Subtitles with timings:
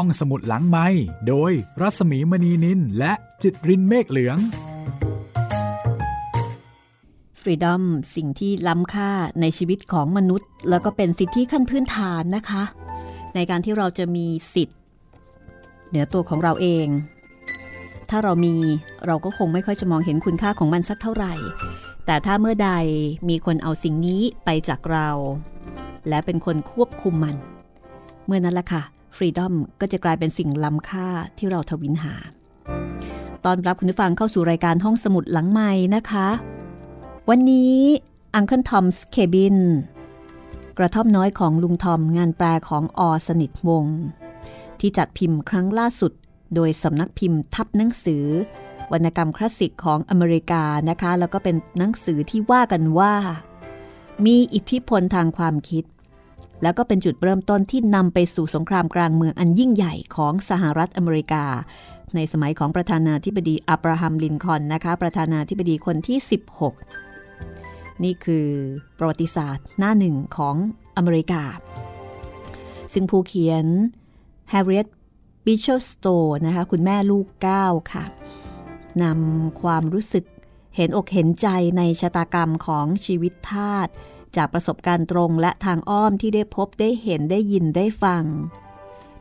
[0.00, 0.86] ห้องสมุดหลังไม้
[1.28, 4.38] โดยรัสมีมณีนินและจิตรินเมฆเหลือง
[7.40, 7.82] ฟรีดอม
[8.16, 12.62] สิ่งที่ล้ำค่าในชีวิตของมนุษย์ แล้วก็เป็นสิทธิขั้นพื้นฐานนะคะ
[13.34, 14.78] ในการที่เราจะมีสิทธิ์
[15.88, 16.86] เหนือตัวของเราเอง
[18.10, 18.56] ถ้าเรามี
[19.06, 21.34] เราก็คงไม่ค่อยจะมองเห็นคุณค่าของมันสักเท่าไหร่
[22.06, 22.70] แต่ถ้าเมื่อใด
[23.28, 25.08] มีคนเอาสิ่งนี้ไปจากเรา
[26.08, 27.36] และเป็นคนควบคุมมัน
[28.26, 28.82] เมื่อนั้นละค่ะ
[29.16, 32.14] freedom ก็จะกลายเป็นสิ่งล้ำค่าที่เราถวิลหา
[33.44, 36.28] ต้อนรับคุณผู้ฟังเข้าสู่รายการห้องสมุดหลังใหม่นะคะ
[37.28, 37.76] วันนี้
[38.34, 39.58] Uncle Tom's Cabin
[40.78, 43.84] กระท่อมน้อยของลุงทอมงานแปลของอ.สนิทวงศ์
[44.80, 46.12] ที่จัดพิมพ์ครั้งล่าสุด
[46.54, 48.24] โดยสำนักพิมพ์ทับหนังสือ
[48.92, 53.14] วรรณกรรมคลาสสิกของอเมริกานะคะ แล้วก็เป็นหนังสือที่ว่ากันว่า
[54.26, 55.84] มีอิทธิพลทางความคิด
[56.62, 61.44] แล้วก็เป็นจุดเริ่มต้นที่นำไปสู่สงครามกลางเมืองอันยิ่งใหญ่ของสหรัฐอเมริกา
[62.14, 66.18] ในสมัยของประธานาธิบดีอับราฮัมลินคอนนะคะ ประธานาธิบดีคนที่
[67.30, 68.48] 16 นี่คือ
[68.98, 70.56] ประวัติศาสตร์หน้าหนึ่งของ
[70.96, 71.42] อเมริกา
[72.92, 73.66] ซึ่งผู้เขียน
[74.52, 74.88] Harriet
[75.46, 77.26] b i c h o p s t o นะคะ คุณแม่ลูก
[77.60, 78.04] 9 ค่ะ
[79.02, 80.24] นำความรู้สึก
[80.76, 83.88] เห็นอกเห็นใจในชะตากรรมของชีวิตทาส
[84.36, 88.24] จากประสบการณ์ตรงและทางอ้อมที่ได้พบได้เห็นได้ยินได้ฟัง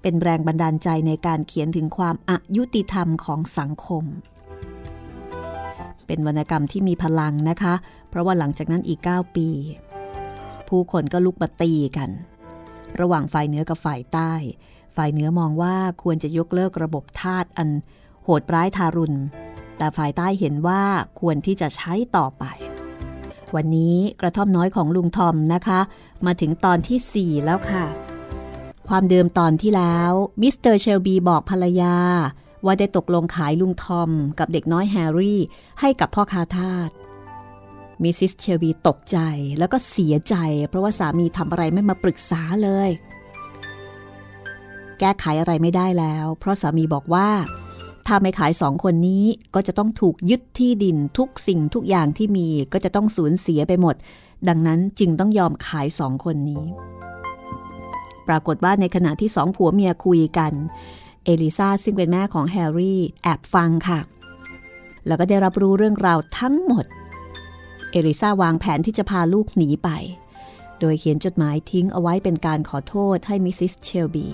[0.02, 4.04] เป็นแรงบันดาลใจในการเขียนถึงความอายุติธรรมของสังคม
[6.08, 7.74] เป็นวรรณกรรมที่มีพลังนะคะ
[8.10, 9.50] เพราะว่าหลังจากนั้นอีก 9 ปี
[10.68, 12.10] ผู้คนก็ลุกมาตีกัน
[13.00, 14.34] ระหว่างฝ่ายเหนือกับฝ่ายใต้
[14.96, 17.70] ฝ่ายเหนือมองว่าควรจะยกเลิกระบบทาสอัน
[18.24, 19.18] โหดร้ายทารุณ
[19.78, 20.82] แต่ฝ่ายใต้เห็นว่า
[21.20, 22.46] ควรที่จะใช้ต่อไป
[23.56, 25.80] วันนี้กระท่อมน้อยของลุงทอมนะคะ
[26.26, 27.86] มาถึงตอนที่ 4 แล้วค่ะ
[28.88, 31.96] ความเดิมตอนที่แล้วมิสเตอร์เชลบีบอกภรรยา
[32.66, 35.42] ว่าได้ตกลงขายลุงทอม กับเด็กน้อยแฮร์รี่
[35.80, 36.90] ให้กับพ่อค้าทาส
[38.04, 39.18] มิสซิสเชลบีตกใจ
[39.60, 40.36] แล้วก็เสียใจ
[40.70, 42.90] เพราะว่าสามีทำอะไรไม่มาปรึกษาเลย
[45.00, 47.30] แก้ไขอะไรไม่ได้แล้ว เพราะสามีบอกว่า
[48.08, 49.24] ถ้าไม่ขายสองคนนี้
[49.56, 53.96] ก็จะต้องถูกยึดที่ดินทุกสิ่งทุกอย่างที่มีก็จะต้องสูญเสียไปหมด
[54.48, 56.64] ดังนั้นจึงต้องยอมขายสองคนนี้
[58.28, 60.54] ปรากฏว่าในขณะที่สองผัวเมียคุยกัน
[61.26, 64.00] เอลิซาซึ่งเป็นแม่ของแฮร์รี่แอบฟังค่ะ
[65.08, 66.86] แล้วก็ได้รับรู้เรื่องราวทั้งหมด
[67.92, 69.90] เอลิซาวางแผนที่จะพาลูกหนีไป
[70.80, 74.28] โดยเขียนจดหมายทิ้งเอาไว้เป็นการขอโทษให้มิสซิสเชลบี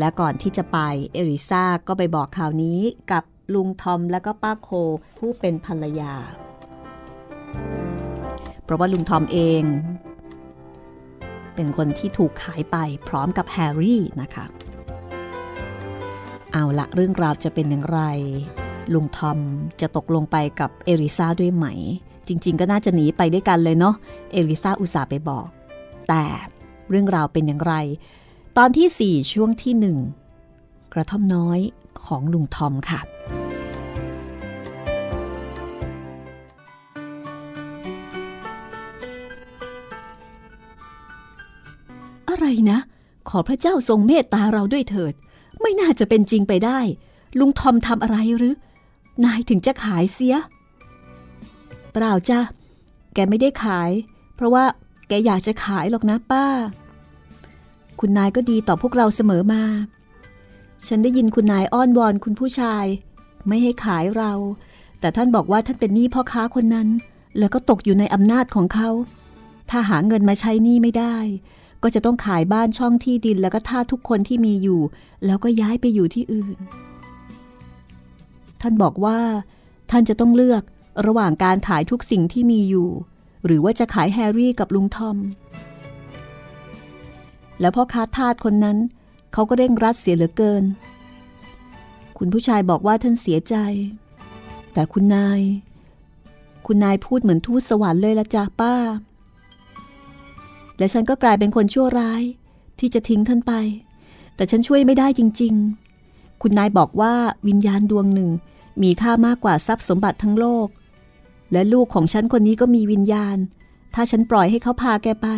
[0.00, 0.78] และก่อนที่จะไป
[1.12, 2.80] เอลิซาก็ไปบอกข่าวนี้
[3.12, 3.24] กับ
[3.54, 4.70] ลุงทอมและก็ป้าโคล
[5.18, 6.14] ผู้เป็นภรรยา
[8.64, 9.62] เพราะว่าลุงทอมเอง
[11.54, 12.76] เป็นคนที่ถูกขายไป
[13.08, 14.44] พร้อมกับแฮร์รี่นะคะ
[16.52, 18.00] เอาละเรื่องราวจะเป็นอย่างไร
[18.94, 19.38] ลุงทอม
[19.80, 21.66] จะตกลงไปกับเอลิซาด้วยไหม
[22.28, 23.94] จริง ๆ ก็น่าจะหนีไปด้วยกันเลยเนาะ
[24.32, 25.46] เอริซาอุตส่าห์ไปบอก
[26.08, 26.24] แต่
[26.90, 27.74] เรื่องราวเป็นอย่างไร
[28.58, 29.98] ตอนที่ 4 ช่วงที่หนึ่ง
[30.92, 31.58] กระท่อมน้อย
[32.04, 33.00] ของลุงทอมค่ะ
[42.28, 42.78] อะไรนะ
[43.28, 45.14] ขอพระเจ้าทรงเมตตาเราด้วยเถิด
[45.60, 46.78] ไม่น่าจะเป็นจริงไปได้
[47.38, 48.54] ลุงทอมทำอะไรหรือ
[49.24, 50.36] นายถึงจะขายเสีย
[51.92, 52.40] เปล่าจ้ะ
[53.14, 53.90] แกไม่ได้ขาย
[54.34, 54.64] เพราะว่า
[55.08, 56.46] แกอยากจะขายหรอกนะป้า
[58.00, 59.62] คุณนายก็ดีต่อพวกเราเสมอมา
[60.86, 62.84] ฉันได้ยินคุณนายอ้อนวอนคุณผู้ชาย
[63.48, 64.32] ไม่ให้ขายเรา
[65.00, 66.88] แต่ท่านบอกว่าท่านเป็นหนี้พ่อค้าคนนั้น
[67.38, 68.90] แล้วก็ตกอยู่ในอำนาจของเขา
[69.70, 71.16] ถ้าหาเงินมาใช้หนี้ไม่ได้
[71.82, 74.80] ก็จะต้องขายบ้านช่องที่ดินแล้วก็ท่าทุกคนที่มีอยู่
[75.26, 76.58] แล้วก็ย้ายไปอยู่ที่อื่น
[78.60, 79.18] ท่านบอกว่า
[79.90, 80.62] ท่านจะต้องเลือก
[81.06, 82.88] ระหว่างการขายทุกสิ่งที่มีอยู่
[83.46, 85.16] หรือว่าจะขายแฮร์รี่กับลุงทอม
[87.60, 88.78] แล้วพ่อค้าทาสคนนั้น
[89.32, 90.64] เขาก็เร่งรัดเสียเหลือเกิน
[92.18, 93.56] คุณผู้ชายบอกว่าท่านเสียใจ
[94.72, 95.40] แต่คุณนาย
[96.66, 98.74] คุณนายพูดเหมือนทูตสวรรค์เลยละจ้าป้า
[100.78, 102.22] และฉันก็กลายเป็นคนชั่วร้าย
[102.78, 103.52] ที่จะทิ้งท่านไป
[104.34, 105.54] แต่ฉันช่วยไม่ได้จริง
[105.98, 107.14] ๆ คุณนายบอกว่า
[107.48, 108.30] วิญญาณดวงหนึ่ง
[108.82, 110.68] มีค่ามากกว่าทรัพย์สมบัติทั้งโลก
[111.52, 113.36] และลูกของฉันคนนี้ก็มีวิญญาณ
[113.94, 115.28] ถ้าฉันปล่อยให้เขาพาแกไป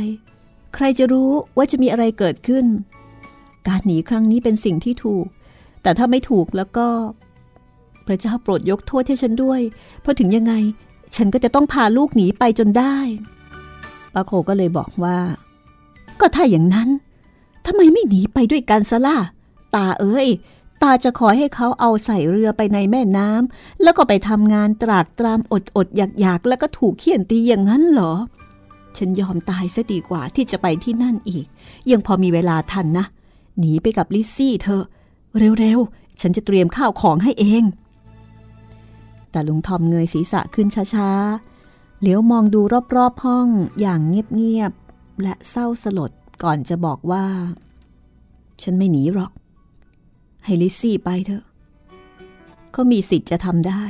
[0.74, 2.66] ใครจะรู้ว่าจะมีอะไรเกิดขึ้น
[3.69, 5.26] การหนีครั้งนี้เป็นสิ่งที่ถูก
[5.82, 6.86] แต่ถ้าไม่ถูกแล้วก็
[8.06, 9.60] พระเจ้าโปรดยกโทษให้ฉันด้วย
[10.00, 10.54] เพราะถึงยังไง
[11.16, 12.96] ฉันก็จะต้องพาลูกหนีไปจนได้
[14.14, 15.19] ป้าโคก็เลยบอกว่า
[16.20, 16.88] ก็ถ้าอย่างนั้น
[17.66, 19.18] ทำไมไม่หนีไปด้วยกันซะล่ะ
[19.75, 20.28] ตาเอ้ย
[20.82, 28.14] ตาจะขอให้เขาเอาใส่เรือไปในแม่น้ำแล้วก็ไปทำงานตรากตรามอดอดอยากอยากแล้วก็ถูกเขี่ยนตีอย่างนั้นเหรอ
[28.98, 31.46] ฉันยอมตายซะดีกว่าที่จะไปที่นั่นอีก
[31.90, 33.06] ยังพอมีเวลาทันนะ
[33.58, 34.82] หนีไปกับลิซซี่เธอ
[35.58, 37.64] เร็วๆ ฉันจะเตรียมข้าวของให้เอง
[39.30, 42.60] แต่ลุงทอมเงยศีรษะขึ้นช้าๆ เหลียวมองดู
[42.96, 43.48] รอบๆห้อง
[43.80, 46.10] อย่างเงียบๆ และเศร้าสลด
[46.42, 47.24] ก่อนจะบอกว่า
[48.62, 49.32] ฉันไม่หนีหรอก
[50.44, 51.44] ให้ลิซซี่ไปเถอะ
[52.72, 53.82] เขามีสิทธิ์จะทำได้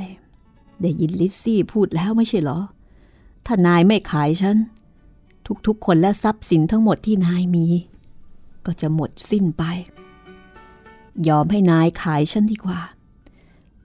[0.82, 2.60] ได้ยินลิซซี่พูดแล้วไม่ใช่เหรอ
[3.46, 4.56] ถ้านายไม่ขายฉัน
[5.66, 7.66] ทุกๆ คนและทรัพย์สินทั้งหมดที่นายมี
[8.66, 9.64] ก็จะหมดสิ้นไป
[11.28, 12.80] ยอมให้นายขายฉันดีกว่า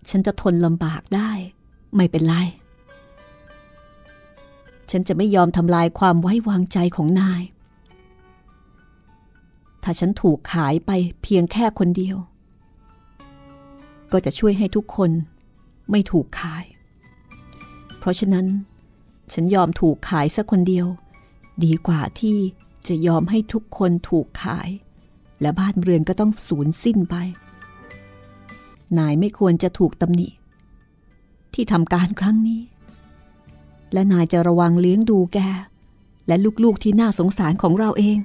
[0.09, 1.31] ฉันจะทนลำบากได้
[1.95, 2.35] ไม่เป็นไร
[4.91, 7.41] ฉันจะไม่ยอมทำลายความไว้วางใจของนาย
[9.83, 12.17] ถ้าฉันถูกขายไปเพียงแค่คนเดียว
[14.11, 15.11] ก็จะช่วยให้ทุกคน
[15.91, 16.65] ไม่ถูกขาย
[17.99, 18.45] เพราะฉะนั้น
[19.33, 20.87] ฉันยอมถูกขายสักคนเดียว
[21.63, 22.37] ดีกว่าที่
[22.87, 24.69] จะยอมให้ทุกคนถูกขาย
[25.41, 27.15] และบ้านเรือนก็ต้องสูญสิ้นไป
[28.97, 30.27] นายไม่ควรจะถูกตำหนิ
[31.53, 32.61] ที่ทำการครั้งนี้
[33.93, 35.39] และนายจะระวังเลี้ยงดูแก
[36.27, 38.19] และลูกๆที่น่าสงสารของเราเอง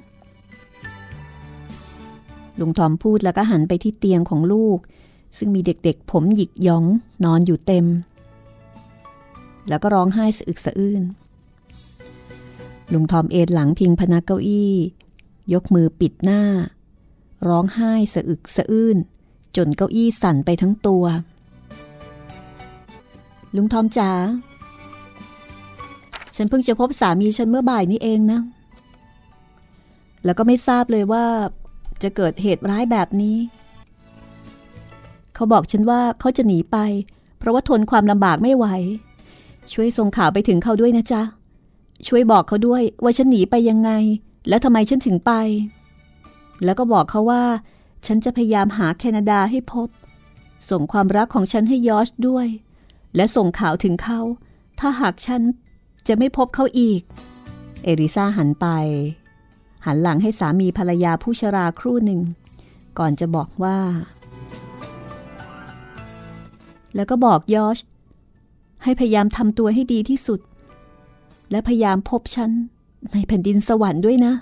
[2.59, 4.77] ลุงทอมพูดแล้วก็หันไปที่เตียงของลูก
[5.37, 6.85] ซึ่งมีเด็กๆ ผมหยิกหยอง
[7.25, 7.85] นอนอยู่เต็ม
[9.69, 11.03] แล้วก็ร้องไห้สะอึกสะอื้น
[12.93, 14.73] ลุงทอมเอนหลังพิงพนักเก้าอี้
[15.53, 16.41] ยกมือปิดหน้า
[17.47, 18.97] ร้องไห้สะอึกสะอื้น
[19.55, 21.05] จนเก้าอี้สั่นไปทั้งตัว
[23.55, 24.11] ลุงทอมจ๋า
[26.35, 28.41] ฉันเพิ่งจะพบสามีฉันเมื่อบ่ายนี้เองนะ
[30.25, 31.25] แล้วก็ไม่ทราบเลยว่า
[32.03, 33.37] จะเกิดเหตุร้ายแบบนี้
[35.35, 36.77] เขาบอกฉันว่าเขาจะหนีไป
[37.37, 38.65] เพราะว่าทนความลำบากไม่ไหว
[39.73, 41.21] ช่วยส่งข่าวไปถึงเขาด้วยนะจ๊ะ
[42.07, 43.91] ช่วยบอกเขาด้วยว่าฉันหนีไปยังไง
[44.47, 45.31] และทำไมฉันถึงไป
[46.63, 47.43] แล้วก็บอกเขาว่า
[48.05, 49.87] ฉันจะพยายามหาแคนาดาให้พบ
[50.69, 52.47] ส่งความรักของฉันให้ยอชด้วย
[53.15, 54.19] และส่งข่าวถึงเขา
[54.79, 55.41] ถ้าหากฉัน
[56.07, 57.01] จะไม่พบเขาอีก
[57.83, 58.67] เอริซาหันไป
[59.85, 62.21] หันหลังให้สามีภรรยาผู้ชราครู่หนึ่ง
[62.99, 63.77] ก่อนจะบอกว่า
[66.95, 67.77] แล้วก็บอกยอช
[68.83, 70.39] ให้พยายามทำตัวให้ดีที่สุด
[71.51, 72.51] และพยายามพบฉัน
[73.13, 74.33] ในแผ่นดินสวรรค์ด้วยนะ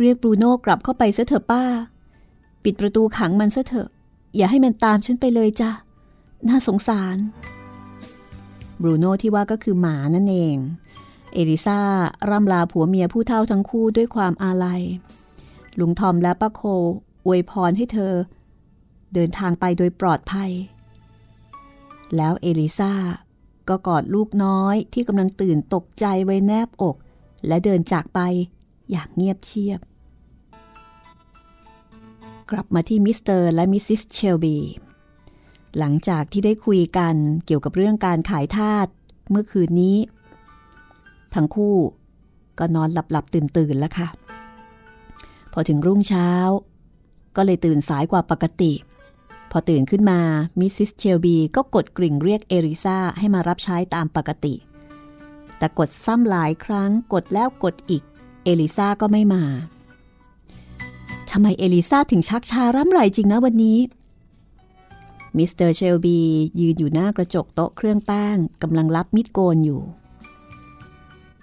[0.00, 1.64] เรียกบรูโน่กลับเข้าไปซะเถอะป้า
[2.64, 3.88] ปิดประตูขังมันซะเถอะ
[4.36, 5.70] อย่าให้มันตามฉันไปเลยจ้ะ
[6.48, 7.16] น่าสงสาร
[8.82, 10.56] บรูโน่ที่ว่าก็คือหมานั่นเอง
[11.32, 11.80] เอลิซา
[12.30, 14.82] ร่ำลาผัวเมียผู้เฒ่าทั้งคู่ด้วยความอาลัย
[15.78, 16.60] ลุงทอมและป้าโคล
[17.26, 18.12] อวยพรให้เธอ
[19.14, 20.50] เดินทางไปโดยปลอดภัย
[22.16, 22.92] แล้วเอลิซา
[23.68, 26.96] ก็กอดลูกน้อยที่กำลังตื่นตกใจไว้แนบอก
[27.46, 28.20] และเดินจากไป
[28.90, 29.80] อย่างเงียบเชียบ
[32.50, 34.56] กลับมาที่มิสเตอร์และมิสซิสเชลบี
[35.78, 37.14] หลังจากที่ได้คุยกัน
[37.46, 38.86] เกี่ยวกับเรื่องการขายทาส
[39.30, 39.96] เมื่อคืนนี้
[41.34, 41.76] ทั้งคู่
[42.58, 44.08] ก็นอนหลับหลับตื่นตื่นแล้วค่ะ
[45.52, 46.30] พอถึงรุ่งเช้า
[47.36, 48.72] ก็เลยตื่นสายกว่าปกติ
[49.56, 50.20] พอตื่นขึ้นมา
[50.60, 54.54] มิสซิสเชลบีก็กดกริ่งเรียกเอลิซาให้มารับใช้ตามปกติ
[55.58, 58.02] แต่กดซ้ำหลายครั้งกดแล้วกดอีก
[58.44, 59.44] เอลิซาก็ไม่มา
[61.30, 63.78] ทำไมเอลิซาถึงชักช้าร่ำไรจริงนะวันนี้
[65.36, 66.18] มิสเตอร์เชลบี
[66.60, 69.82] ยืนอยู่หน้ากระจกโต๊ะเครื่องแป้งกำลังลับมีดโกนอยู่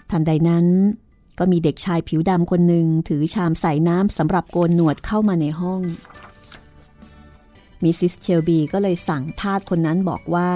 [0.10, 0.66] ทันใดนั้น
[1.40, 5.82] ก็มีเด็กชายผิวดำคนหนึ่งถือชามใส่น้ำสำหรับโกนหนวดเข้ามาในห้อง
[7.84, 10.52] มิสซิสเชลบีก็เลยสั่งทาสคนนั้นบอกว่า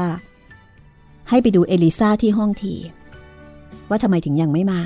[1.30, 2.76] ให้ไปดูเอลิซาที่ห้องที
[3.90, 4.82] ว่าทำไมถึงยังไม่มา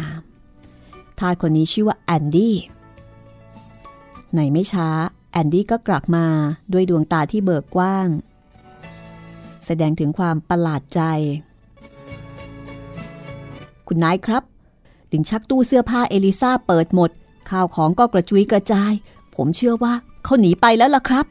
[1.19, 2.55] ทาสคนนี้ชื่อว่าแอนดี้
[4.35, 4.89] ในไม่ช้า
[5.31, 6.25] แอนดี้ก็กลับมา
[6.73, 8.07] ด้วยดวงตาที่เบิกกว้าง
[9.65, 11.01] แสดงถึงความประหลาดใจ
[13.87, 14.43] คุณนายครับ
[15.11, 17.11] ดึงชักตู้เสื้อผ้าเอลิซาเปิดหมด
[17.49, 18.91] ข้าวของก็กระจุยกระจาย
[19.35, 19.93] ผมเชื่อว่า
[20.23, 21.25] เขาหนีไปแล้วล่ะครับ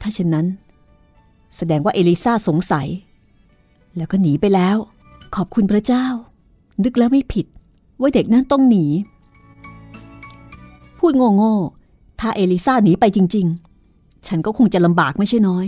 [0.00, 0.46] ถ้าเช่นนั้น
[1.56, 2.88] แสดงว่าเอลิซาสงสัย
[3.96, 4.76] แล้วก็หนีไปแล้ว
[5.36, 6.06] ขอบคุณพระเจ้า
[6.84, 7.46] นึกแล้วไม่ผิด
[8.00, 8.86] ว่าเด็กนั้นต้องหนี
[10.98, 13.46] พุทโธ่ๆถ้าเอลิซาหนีไปจริง
[13.86, 15.66] ๆ ฉันก็คงจะลำบากไม่ใช่น้อย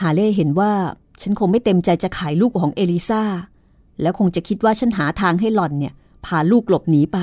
[0.00, 0.72] ฮาเล่เห็นว่า
[1.22, 3.22] ฉันคงไม่เต็มใจจะขายลูกของเอลิซา
[4.00, 7.18] แล้วคงจะคิดว่าฉันหาทางให้หล่อนเนี่ย พาลูกหลบหนีไป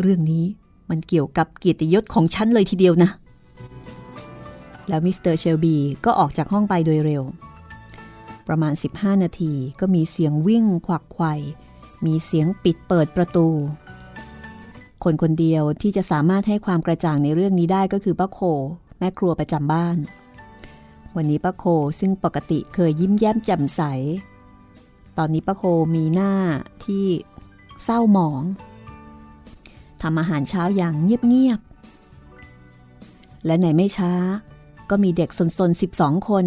[0.00, 0.44] เรื่องนี้
[0.90, 3.10] มันเกี่ยวกับเกียรติยศของฉันเลยทีเดียวนะ
[4.88, 7.22] แล้วมิสเตอร์เชลบีก็ออกจากห้องไปโดยเร็ว
[8.48, 11.34] ประมาณ 15 นาทีก็มีเสียงวิ่งควักไขว่
[12.06, 13.48] มีเสียงปิดเปิดประตู
[15.04, 18.40] คนคนเดียวที่จะสามารถให้ความกระจ่างในเรื่องนี้ได้ก็คือป้าโค
[18.98, 19.96] แม่ครัวประจำบ้าน
[21.16, 21.64] วันนี้ป้าโค
[22.00, 23.82] ซึ่งปกติเคยยิ้มแย้มแจ่มใส
[25.18, 25.62] ตอนนี้ป้าโค
[25.94, 26.32] มีหน้า
[26.84, 27.06] ที่
[27.84, 28.42] เศร้าหมอง
[30.02, 34.12] ทำอาหารเช้าอย่างเงียบๆและในไม่ช้า
[34.90, 36.46] ก็มีเด็กสนๆ 12 คน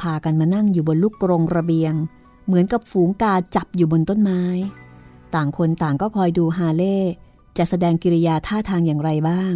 [0.00, 1.94] พากันมานั่งอยู่บนลูกกรงระเบียง
[2.46, 4.42] เหมือนกับฝูงกาจับอยู่บนต้นไม้
[5.34, 6.98] ต่างคนต่างก็คอยดูฮาเล่
[7.58, 9.54] จะแสดงกิริยาท่าทางอย่างไรบ้าง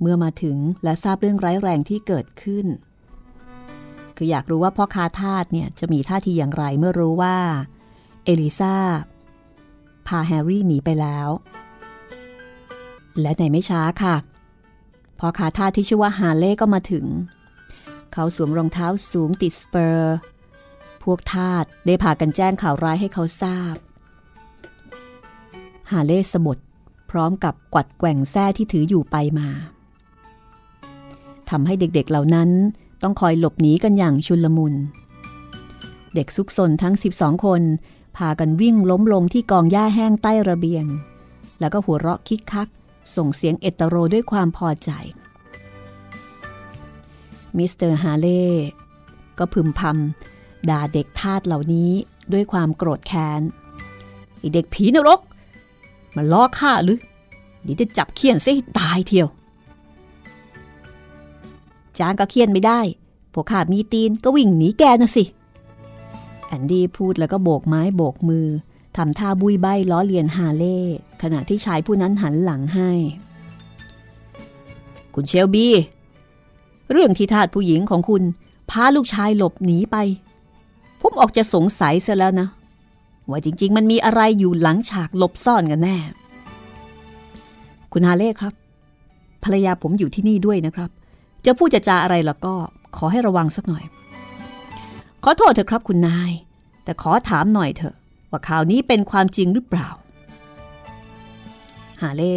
[0.00, 2.66] เมื่อมาถึงและทราบเรื่องร้ายแรงที่เกิดขึ้น
[4.16, 7.36] คืออยากรู้ว่าพ่อคาทาสเนี่ยจะมีท่าทีอย่างไรเมื่อรู้ว่า
[8.24, 8.76] เอลิซา
[10.06, 11.28] พาแฮร์รี่หนีไปแล้ว
[13.20, 14.16] และในไม่ช้าค่ะ
[15.18, 17.06] พอขาทาที่ชื่อว่าฮาเล่ก็มาถึง
[18.12, 20.14] เขาสวมรองเท้าสูงติดสเปอร์
[21.02, 23.76] พวกทาสได้พากันแจ้งข่าวร้ายให้เขาทราบ
[25.90, 26.58] ฮาเล่สบด
[27.10, 29.48] พร้อมกับกวัดแกว่งแส้ที่ถืออยู่ไปมา
[31.50, 32.50] ทำให้เด็กๆเหล่านั้น
[33.02, 34.74] ต้องคอยหลบหนีกันอย่างชุลมุน
[36.14, 37.62] เด็กซุกซนทั้ง 12 คน
[38.16, 40.84] พากันวิ่งล้มลงที่กองหญ้าแห้งใต้ระเบียง
[41.60, 42.68] แล้วก็หัวเราะคิกคัก
[43.16, 44.90] ส่งเสียงเอ็ดตะโรด้วยความพอใจ
[47.56, 48.46] มิสเตอร์ฮาเล่
[49.38, 51.90] ก็พึมพำด่าเด็กทาสเหล่านี้
[52.32, 53.42] ด้วยความโกรธแค้น
[54.38, 55.20] ไอ้เด็กผีนรก
[56.16, 59.28] มันล้อข้าหรือ เดี๋ยวจะจับเฆี่ยนซะให้ตายเทียว
[61.98, 62.80] จ้างก็เฆี่ยนไม่ได้
[63.32, 65.24] พวกข้ามีตีนก็วิ่งหนีแกน่ะสิ
[66.46, 68.46] แอนดี้พูดแล้วก็โบกไม้โบกมือ
[68.98, 70.78] ทำท่าบุยใบล้อเลียนฮาเล่
[71.22, 72.90] ขณะที่ชายผู้นั้นหันหลังให้
[75.14, 75.66] คุณเชลบี
[76.90, 78.22] เรื่องที่ทาสผู้หญิงของคุณ
[78.70, 79.96] พาลูกชายหลบหนีไป
[81.00, 82.48] ผมออกจะสงสัยซะแล้วนะ
[83.30, 85.96] ว่าจริง ๆ มันมีอะไรอยู่หลังฉากหลบซ่อนกันแน่
[87.92, 88.54] คุณฮาเล่ครับ
[89.44, 90.90] ภรรยาผมอยู่ที่นี่ด้วยนะครับ
[91.46, 92.54] จะพูดจะจาอะไรแล้วก็
[92.96, 93.84] ขอให้ระวังสักหน่อย
[95.24, 96.32] ขอโทษเถอะครับคุณนาย
[96.84, 97.94] แต่ขอถามหน่อยเถอะ
[98.30, 99.88] ว่าข่าวนี้เป็นความจริงหรือเปล่า
[102.02, 102.36] ฮาเล่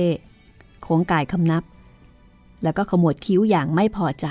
[0.81, 1.63] โค้งกายคำนับ
[2.63, 4.27] แล้วก็ขมวดคิ้วอย่างไม่พอใจ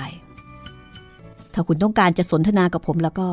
[1.53, 3.27] ถ้าคุณต้องการจะสนทนากับผมแล้วก็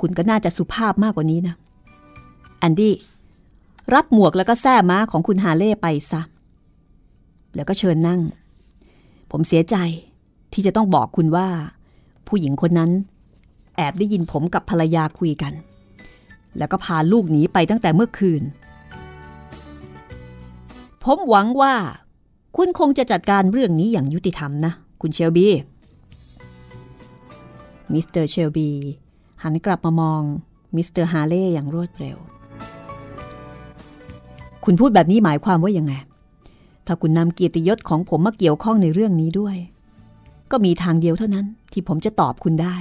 [0.00, 1.56] คุณก็น่าจะสุภาพมากกว่านี้นะ
[2.58, 2.94] แอนดี้
[3.94, 6.20] รับหมวกแล้วก็แส้ม้าของคุณฮาเล่ไปซะ
[7.54, 8.20] แล้วก็เชิญนั่ง
[9.30, 9.76] ผมเสียใจ
[10.52, 11.48] ที่จะต้องบอกคุณว่า
[12.26, 12.90] ผู้หญิงคนนั้น
[13.76, 15.52] แอบได้ยินผมกับภรรยาคุยกัน
[16.58, 18.42] แล้วก็พาลูกหนีไปตั้งแต่เมื่อคืน
[21.02, 21.74] ผมหวังว่า
[22.56, 25.48] คุณคงจะจัดการเรื่องนี้อย่างยุติธรรมนะ คุณเชลบี
[27.92, 28.70] มิสเตอร์เชลบี
[29.42, 30.22] หันกลับมามอง
[30.76, 32.18] มิสเตอร์ฮาเล่อย่างรวดเร็ว
[34.64, 35.92] คุณพูดแบบนี้หมายความว่ายังไง
[36.86, 39.56] ถ้าคุณนำเกียรติยศของผมมาเกี่ยวข้องในเรื่องนี้ด้วย
[40.50, 42.76] ก็มีทางเดียวเท่านั้นที่ผมจะตอบคุณได้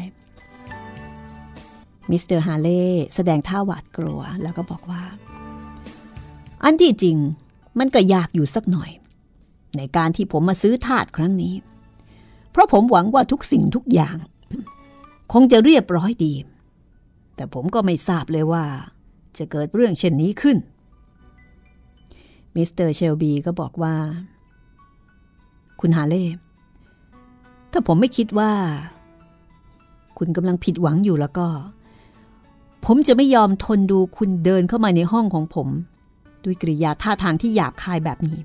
[2.12, 2.84] มิสเตอร์ฮาเล่
[3.16, 5.02] แสดงท่าหวาดกลัว แล้วก็บอกว่า
[6.64, 7.18] อันที่จริง
[7.80, 8.92] มันก็ยากอยู่สักหน่อย
[9.78, 11.54] ในการที่ผมมาซื้อทาสครั้งนี้
[12.52, 14.18] เพราะผมหวังว่าทุกสิ่งทุกอย่าง
[15.34, 16.34] คงจะเรียบร้อยดี
[17.36, 18.66] แต่ผมก็ไม่ทราบเลยว่า
[19.38, 20.58] จะเกิดเรื่องเช่นนี้ขึ้น
[22.56, 23.96] มิสเตอร์เชลบีก็บอกว่า
[25.80, 26.26] คุณฮาเล่
[27.72, 28.52] ถ้าผมไม่คิดว่า
[30.18, 31.48] คุณกำลังผิดหวังอยู่แล้วก็
[32.86, 35.68] ผมจะไม่ยอมทนดูคุณเดินเข้ามาในห้องของผม
[36.44, 38.40] ด้วยกริยาท่าทางที่หยาบคายแบบนี้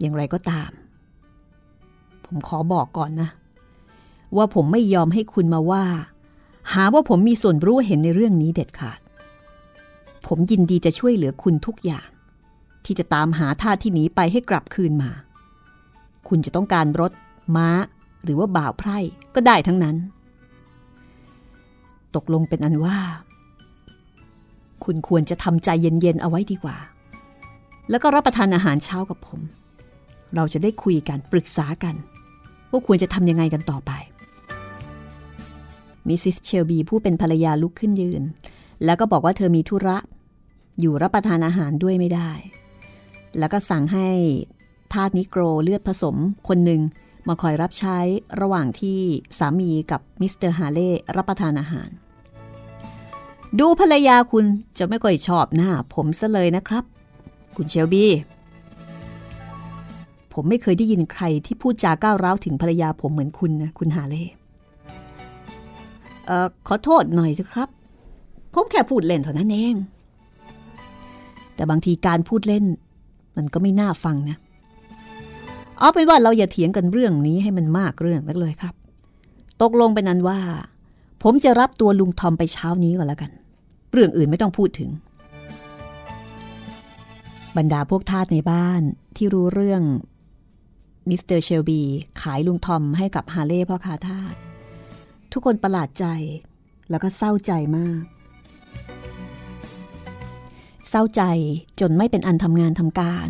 [0.00, 0.70] อย่างไรก็ตาม
[2.26, 3.28] ผมขอบอกก่อนนะ
[4.36, 5.84] ว่าผมไม่ยอมให้คุณมาว่า
[6.72, 9.00] หาว่าผมมีส่วนรู้เห็นในเรื่องนี้เด็ดขาด
[10.26, 12.08] ผมยินดีจะช่วยเหลือคุณทุกอย่าง
[12.84, 15.10] ที่จะตามหาท่าที่หนีไปให้กลับคืนมา
[16.28, 17.12] คุณจะต้องการรถ
[17.56, 17.68] ม้า
[18.24, 18.98] หรือว่าบ่าวไพร่
[19.34, 19.96] ก็ได้ทั้งนั้น
[22.14, 22.98] ตกลงเป็นอันว่า
[24.84, 26.76] คุณควรจะทำใจเย็นๆเอาไว้ดีกว่า
[27.90, 29.40] แล้วก็รับประทานอาหารเช้ากับผม
[30.34, 31.94] เราจะได้คุยกันปรึกษากัน
[32.70, 33.92] ว่าควรจะทำยังไงกันต่อไป
[36.08, 38.22] มิสซิสเชลบีผู้เป็นภรรยาลุกขึ้นยืน
[38.84, 39.96] แล้วก็บอกว่าเธอมีธุระ
[40.80, 42.30] อยู่รับประทานอาหารด้วยไม่ได้
[43.38, 44.08] แล้วก็สั่งให้
[44.92, 46.16] ทาสนิโกรเลือดผสม
[46.48, 46.80] คนหนึ่ง
[47.28, 47.98] มาคอยรับใช้
[48.40, 48.98] ระหว่างที่
[49.38, 51.90] สามีกับมิสเตอร์ฮาเล่รับประทานอาหาร
[53.58, 54.44] ดูภรรยาคุณ
[54.78, 56.84] จะไม่ค่อยชอบหน้าผมซะเลยนะครับ
[57.56, 58.10] คุณเชลบี้
[60.32, 64.24] ผมไม่เคยได้ยินใครที่พูดจาก้าวร้าวถึงภรรยาผมเหมือนคุณนะคุณฮาเล่
[66.26, 67.68] เอ่อขอโทษหน่อยสิครับ
[68.54, 69.74] ผมแค่พูดเล่นเท่านั้นเอง
[71.54, 72.64] แต่บางทีการพูดเล่น
[73.36, 74.36] มันก็ไม่น่าฟังนะ
[75.78, 78.74] เอาเป็นว่าเราอย่าเถียงกันเรื่องนี้ให้มันมากเรื่องนักเลยครับ
[79.62, 80.40] ตกลงไปนั้นว่า
[81.22, 83.30] ผมจะรับตัวลุงทอมไปเช้านี้ก่อนแล้วกัน
[83.92, 84.90] เรื่องอื่นไม่ต้องพูดถึง
[87.56, 88.82] บรรดาพวกทาสในบ้าน
[89.16, 89.82] ที่รู้เรื่อง
[91.08, 91.82] มิสเตอร์เชลบี
[92.22, 94.34] ขายลุงทอมให้กับฮาเล่พ่อคาทาส
[95.32, 96.06] ทุกคนประหลาดใจ
[96.90, 98.02] แล้วก็เศร้าใจมาก
[100.90, 101.22] เศร้าใจ
[101.80, 103.28] จนไม่เป็นอันทำงานทำการ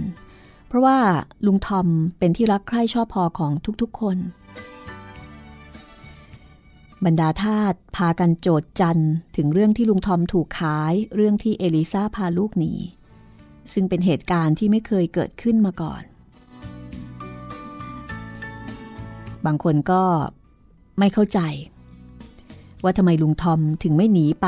[0.67, 0.99] เพราะว่า
[1.47, 4.19] ลุงทอมเป็นที่รักใคร่ชอบพอของทุกๆคน
[7.05, 9.03] บรรดาทาสพากันโจดจัน
[9.37, 12.73] ถึงเรื่องที่ลุงทอมถูกขายเรื่องที่เอลิซาพาลูกหนี
[13.73, 16.03] ซึ่งเป็นเหตุการณ์ที่ไม่เคยเกิดขึ้นมาก่อน
[19.47, 20.03] บางคนก็
[20.99, 21.41] ไม่เข้าใจ
[22.83, 24.47] ว่าทำไมลุงทอมถึงไม่หนีไป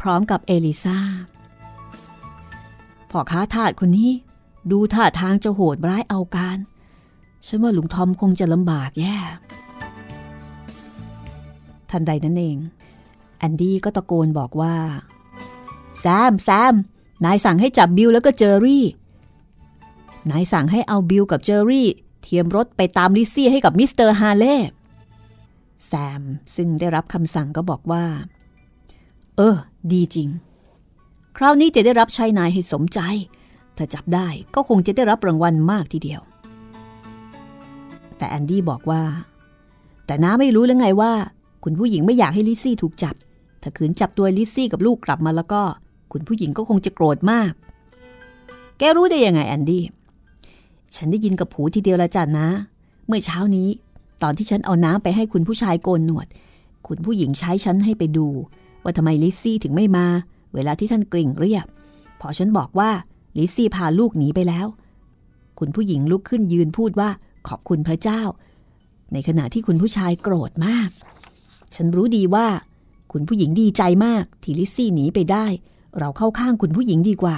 [0.00, 0.98] พร้อมกับเอลิซา
[3.10, 4.10] พ่อค้าทาสคนนี้
[4.70, 6.58] ดูท่าทางจะโหดร้ายเอาการ
[7.46, 9.18] ฉันว่าลุงทอมคงจะลำบากแย่
[11.90, 12.56] ทันใดนั้นเอง
[13.38, 14.74] แอนดี้ก็ตะโกนบอกว่า
[16.00, 16.74] แซม แซม
[17.24, 18.84] นายสั่งให้จับบิลแล้วก็เจอรี่
[20.30, 21.88] นายสั่งให้เอาบิลกับเจอรี่
[22.22, 24.56] เทียมรถไปตามลิซซี่ให้กับมิสเตอร์ฮาเล่
[25.86, 26.22] แซม
[26.56, 28.04] ซึ่งได้รับคำสั่งก็บอกว่า
[29.36, 29.56] เออ
[29.92, 30.28] ดีจริง
[31.36, 33.00] คราวนี้จะได้รับใช้นายให้สมใจ
[33.76, 36.20] ถ้าจับได้ก็คงจะได้รับรางวัลมากทีเดียว
[38.16, 39.02] แต่แอนดี้บอกว่า
[40.06, 41.12] แต่น้าไม่รู้หรือไงว่า
[41.64, 43.14] คุณผู้หญิงไม่อยากให้ลิซซี่ถูกจับ
[43.62, 45.62] ถ้าขืนจับตัวลิซซี่กับลูกกลับมาแล้วก็
[46.12, 47.52] คุณผู้หญิงก็คงจะโกรธมาก
[48.78, 49.84] แกรู้ได้ยังไงแอนดี้
[50.96, 52.48] ฉันได้ยินกับหูทีเดียวละจ้ะน้า
[53.06, 53.68] เมื่อเช้านี้
[54.22, 56.26] ตอนที่ฉันเอาน้ำไปให้คุณผู้ชายโกนหนวด
[56.88, 58.26] คุณผู้หญิงใช้ฉันให้ไปดู
[58.82, 60.06] ว่าทำไมลิซซี่ถึงไม่มา
[60.54, 61.66] เวลาที่ท่านกริ่งเรียบ
[62.20, 62.90] พอฉันบอกว่า
[63.36, 64.66] ลิซซี่พาลูกหนีไปแล้ว
[65.58, 67.10] คุณผู้หญิงลุกขึ้นยืนพูดว่า
[67.48, 68.22] ขอบคุณพระเจ้า
[69.12, 70.90] ในขณะที่คุณผู้ชายโกรธมาก
[71.74, 72.46] ฉันรู้ดีว่า
[73.12, 75.46] คุณผู้หญิงดีใจมากที่ลิซซี่หนีไปได้
[75.98, 77.36] เราเข้าข้างคุณผู้หญิงดีกว่า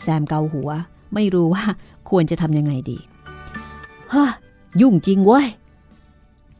[0.00, 0.70] แซมเกาหัว
[1.14, 1.64] ไม่รู้ว่า
[2.10, 2.98] ควรจะทำยังไงดี
[4.12, 4.30] ฮะ
[4.80, 5.46] ยุ่งจริงเว้ย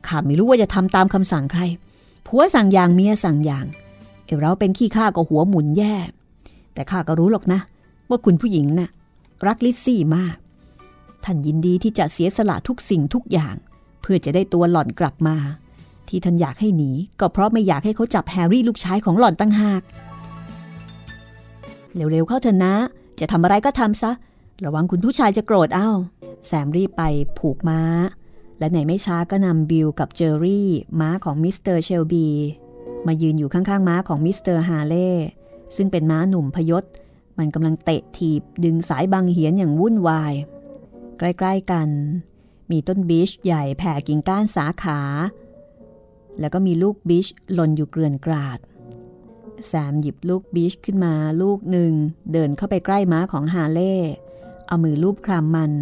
[0.07, 1.61] ข้าไม่รู้ว่าจะทำตามคำสั่งใคร
[2.27, 3.67] ผัวสั่งอย่างเมียสั่งอย่าง
[4.25, 5.95] เอเราเป็นขี้ข้าก็หัวหมุนแย่
[6.77, 7.61] แต่ข้าก็รู้หรอกนะ
[8.09, 8.91] ว่าคุณผู้หญิงนะ่ะ
[9.47, 10.37] รักลิซซี่มาก
[11.25, 13.55] ท่านยินดีที่จะเสียสละทุกสิ่งทุกอย่าง
[14.01, 15.37] เพื่อจะได้ตัวหล่อนกลับมา
[16.09, 19.83] ที่ท่านอยากให้หนี ก็เพราะไม่อยากให้เขาจับแฮร์รี่ลูกชายของหล่อนตั้งหาก
[21.95, 22.75] เร็วๆเข้าเถอะนะ
[23.21, 24.13] จะทำอะไรก็ทำซะ
[24.65, 25.91] ระวังคุณผู้ชายจะโกรธเอ้า
[26.47, 27.03] แซมรีบไป
[27.39, 27.81] ผูกม้า
[28.59, 32.29] และในไม่ช้าก็นำบิลกับเจอรี่ม้าของมิสเตอร์เชลบี
[33.07, 35.11] มายืนอยู่ข้างๆม้าของมิสเตอร์ฮาเล่
[35.77, 36.85] ซึ่งเป็นม้าหนุ่มพยศ
[37.39, 40.35] มันกำลังเตะถีบดึงสายบางเหียนอย่างวุ่นวาย
[41.19, 41.89] ใกล้ๆกัน
[42.71, 45.01] มีต้นบีชใหญ่แผ่กิ่งก้านสาขา
[46.41, 48.59] แล้วก็มีลูกบีชหล่นอยู่เกลื่อนกราด
[49.67, 51.93] แซมหยิบลูกบิชขึ้นมาลูกหนึ่ง
[52.33, 53.97] เดินเข้าไปใกล้ม้าของฮาเล่
[54.67, 55.73] เอามือลูบคลำมัน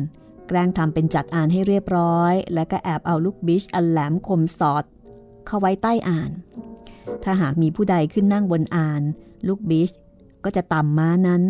[0.48, 4.84] แกล้งทำเป็นจัดอ่านให้เรียบร้อย แล้วก็แอบเอาลูกบิชอันแหลมคมสอด
[5.46, 6.30] เข้าไว้ใต้อ่าน
[7.22, 9.02] ถ้าหากมีผู้ใดขึ้นนั่งบนอ่าน
[9.48, 9.90] ลูกบิช
[10.44, 11.42] ก็จะต่ำม้านั้น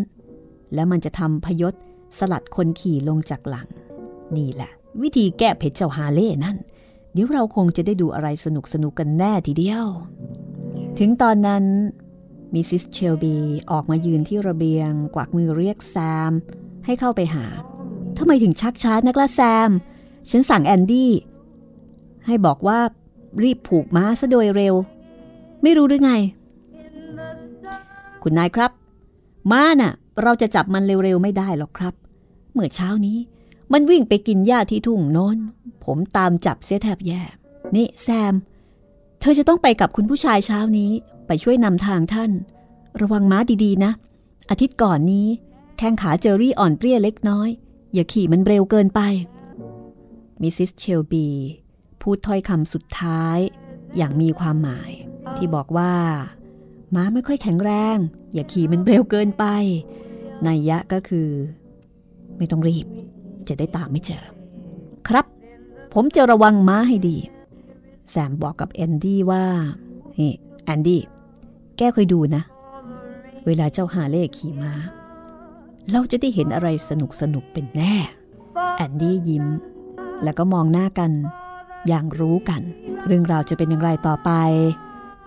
[0.75, 1.75] แล้วมันจะทำพยศ
[2.19, 3.69] สลัดคนขี่ลงจากหลัง
[4.37, 4.71] นี่แหละ
[5.03, 6.57] วิธีแก้เผ็ดเจ้าฮาเล่นั่น
[7.13, 9.87] เดี๋ยวเราคงจะได้ดูอะไรสนุกสนุกกันแน่ทีเดียว
[10.99, 11.65] ถึงตอนนั้น
[12.55, 13.37] มิสซิสเชลบี
[13.71, 15.97] ออกมายืนที่ระเบียง กวักมือเรียกแซ
[16.31, 16.33] ม
[16.85, 17.45] ให้เข้าไปหา
[18.19, 19.71] ทำไมถึงชักช้านักละแซม
[20.31, 21.13] ฉันสั่งแอนดี้
[22.27, 22.79] ให้บอกว่า
[23.43, 24.75] รีบผูกม้าซะโดยเร็ว
[25.63, 26.13] ไม่รู้หรือไง
[28.25, 28.71] คุณนายครับ
[29.51, 31.95] ม้าน่ะ เราจะจับมันเร็วๆไม่ได้หรอกครับ
[32.53, 33.19] เมื่อเช้านี้
[33.73, 35.37] มันวิ่งไปกินหญ้าที่ทุ่งโน้น
[35.85, 37.23] ผมตามจับเสียแทบแย่
[37.75, 38.35] นี่แซม
[39.21, 40.91] เธอจะต้องไปกับคุณผู้ชายเช้านี้
[41.27, 42.31] ไปช่วยนำทางท่าน
[43.01, 43.93] ระวังม้าดีๆนะ
[44.51, 45.27] อาทิตย์ก่อนนี้
[45.79, 47.49] แข้งขาเจอรี่อ่อนเปรี้ยเล็กน้อย
[47.95, 49.01] อย่าขี่มันเร็วเกินไป
[50.41, 51.29] มิสซิสเชลบี
[52.01, 53.39] พูดถ้อยคำสุดท้าย
[53.97, 54.91] อย่างมีความหมาย
[55.37, 55.93] ที่บอกว่า
[56.95, 57.97] ม้าไม่ค่อยแข็งแรง
[58.35, 59.45] อย่าขี่มันเร็วเกินไป
[60.47, 61.29] นัยยะก็คือ
[62.37, 62.87] ไม่ต้องรีบ
[63.49, 64.25] จะได้ตามไม่เจอ
[65.09, 65.27] ครับ
[65.93, 67.17] ผมจะระวังม้าให้ดี
[68.11, 69.45] แซมบอกกับแอนดี้ว่า
[70.19, 70.33] นี่
[70.65, 71.01] แอนดี้
[71.77, 72.43] แกเคยดูนะ
[73.47, 74.73] เวลาเจ้าฮาเล่ขี่ม้า
[75.91, 77.95] เราจะได้เห็นอะไรสนุกสนุกเป็นแน่
[78.77, 79.47] แอนดี้ยิ้ม
[80.23, 81.11] แล้วก็มองหน้ากัน
[81.89, 82.63] อย่างรู้กัน
[83.07, 84.31] เรื่องราวจะเป็นอย่างไรต่อไป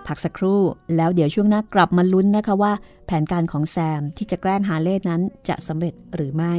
[0.07, 0.61] พักสักครู่
[0.95, 2.73] แล้วเดี๋ยวช่วงหน้ากลับมาลุ้นนะคะว่า
[3.05, 6.53] แผนการของแซมที่จะแกล้งฮาเล่นั้นจะสำเร็จหรือไม่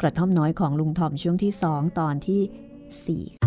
[0.00, 3.40] กระท่อมน้อยของลุงทอมช่วงที่ 2 ตอนที่ 4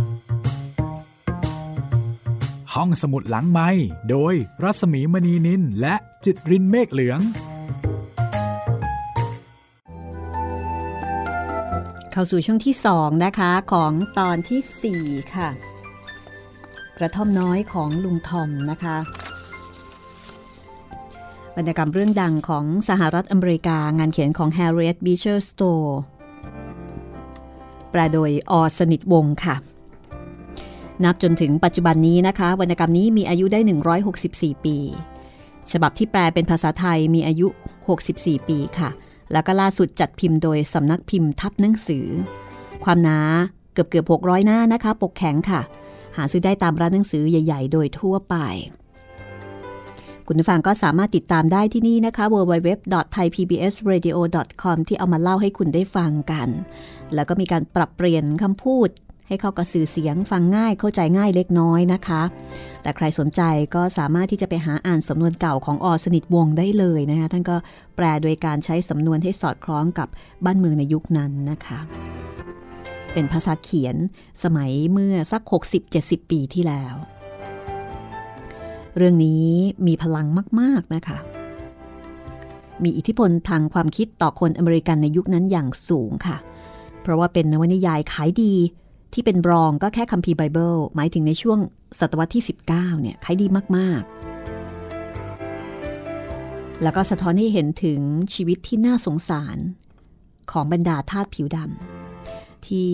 [2.73, 3.69] ห้องสมุดหลังไม้
[4.09, 7.19] โดยรัสมีมณีนินและจิตรินเมฆเหลือง
[12.11, 15.49] เข้าสู่ช่วงที่ 2 นะคะของตอนที่ 4 ค่ะ
[16.97, 18.97] กระท่อมน้อยของลุงทอมนะคะ
[21.57, 25.93] วรรณกรรมเรื่องดังของสหรัฐอเมริกางานเขียนของ Harriet Beecher Stowe
[27.91, 29.55] แปลโดยอสนิทวงค่ะ
[31.03, 33.59] นับจนถึงปัจจุบันนี้นะคะ วรรณกรรมนี้มีอายุได้
[34.11, 34.77] 164 ปี
[35.71, 37.47] ฉบับที่แปลเป็นภาษาไทยมีอายุ
[37.99, 38.89] 64 ปีค่ะ
[39.31, 42.07] แล้วก็ล่าสุดจัดพิมพ์โดยสำนักพิมพ์ทับหนังสือ
[42.83, 43.19] ความหนา
[43.73, 45.61] เกือบเกือบ600 หน้านะคะ ปกแข็งค่ะ
[46.17, 48.35] หาซื้อได้ตามร้านหนังสือใหญ่ ๆ โดยทั่วไป
[50.27, 56.49] คุณผู้ฟังก็สามารถติดตามได้ที่นี่นะคะ www.thaipbsradio.com ที่เอามาเล่าให้คุณได้ฟังกัน
[57.13, 58.89] แล้วก็มีการปรับเปลี่ยนคำพูด
[59.27, 62.21] ให้เข้ากับสื่อเสียงฟังง่ายเข้าใจง่ายเล็กน้อยนะคะ
[62.81, 63.41] แต่ใครสนใจ
[63.75, 67.55] ก็สามารถที่จะไปหาอ่านสำนวนเก่าของอสนิทวงได้เลยนะคะท่านก็
[67.95, 70.07] แปลโดยการใช้สำนวนให้สอดคล้องกับ
[70.45, 71.79] บ้านเมืองในยุคนั้นนะคะ
[73.13, 73.95] เป็นภาษาเขียน
[74.43, 75.41] สมัยเมื่อสัก
[75.87, 76.95] 60-70 ปีที่แล้ว
[78.97, 79.45] เรื่องนี้
[79.87, 80.27] มีพลัง
[80.59, 81.17] มาก ๆ นะคะ
[82.83, 86.37] มีอิทธิพลทางความคิดต่อคนอเมริกันในยุคนั้นอย่างสูงค่ะ
[87.01, 88.53] เพราะว่าเป็นนวนิยายขายดี
[89.13, 91.59] ที่เป็นบรองก็แค่คัมภีร์ไบเบิล หมายถึงในช่วง
[91.99, 93.45] ศตวรรษที่ 19 เนี่ยขายดี
[93.77, 94.13] มาก ๆ
[96.83, 97.99] แล้วก็สะท้อนให้เห็นถึง
[98.33, 99.57] ชีวิตที่น่าสงสาร
[100.51, 102.89] ของบรรดาทาสผิวดำที่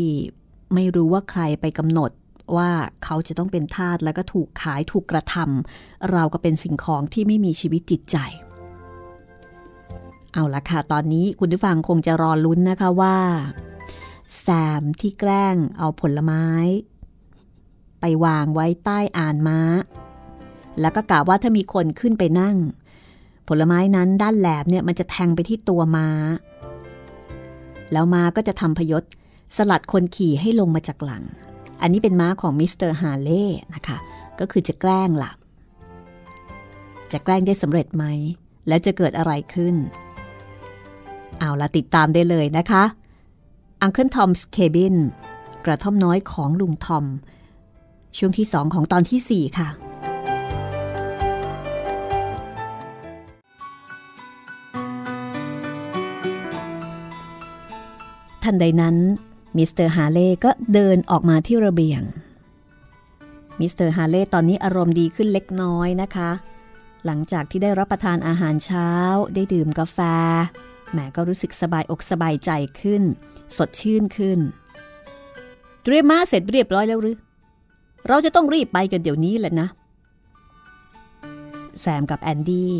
[0.74, 2.12] ไม่รู้ว่าใครไปกำหนด
[2.58, 2.72] ว่า
[3.04, 8.18] เขาจะต้องเป็นทาสแล้วก็ถูกขายถูกกระทำเราก็เป็นสิ่งของที่ไม่มีชีวิตจิตใจ
[10.34, 13.18] เอาละค่ะ ตอนนี้คุณผู้ฟังคงจะรอลุ้นนะคะว่า
[14.40, 14.48] แซ
[14.82, 16.46] มที่แกล้งเอาผลไม้
[18.00, 19.60] ไปวางไว้ใต้อ่านม้า
[20.82, 22.58] แล้วก็กล่าวว่าถ้ามีคนขึ้นไปนั่ง
[23.48, 26.10] ผลไม้นั้นด้านแหลมเนี่ยมันจะแทงไปที่ตัวม้า
[27.92, 29.04] แล้วม้าก็จะทำพยศ
[29.58, 31.24] สลัดคนขี่ให้ลงมาจากหลัง
[31.82, 33.98] อันนี้เป็นม้าของมิสเตอร์ฮาเล่นะคะ
[34.40, 35.32] ก็คือจะแกล้งหล่ะ
[37.12, 38.06] จะแกล้งได้สำเร็จไหม
[38.68, 39.76] และจะเกิดอะไรขึ้น
[41.40, 42.84] เอาละติดตามได้เลยนะคะ
[43.82, 44.96] Uncle Tom's Cabin
[45.66, 47.06] กระท่อมน้อยของลุงทอม
[48.18, 49.70] ช่วงที่สองของตอนที่ 4 ค่ะ
[58.44, 58.96] ทันใดนั้น
[59.60, 62.02] มิสเตอร์ฮาเล่ก็เดินออกมาที่ระเบียง
[63.60, 66.32] มิสเตอร์ฮาเล่ตอนนี้อารมณ์ดีขึ้นเล็กน้อยนะคะ
[67.06, 68.90] หลังจากที่ได้รับประทานอาหารเช้า
[69.36, 70.00] ได้ดื่มกาแฟ
[70.92, 73.04] แหมก็รู้สึกสบายอกสบายใจขึ้น
[73.58, 74.40] สดชื่นขึ้น
[75.86, 77.18] เตรียมม้าเสร็จเรียบร้อยแล้วหรือ
[78.08, 79.68] เราจะต้องรีบไปกันเดี๋ยวนี้แหละนะ
[81.80, 82.74] แซมกับแอนดี้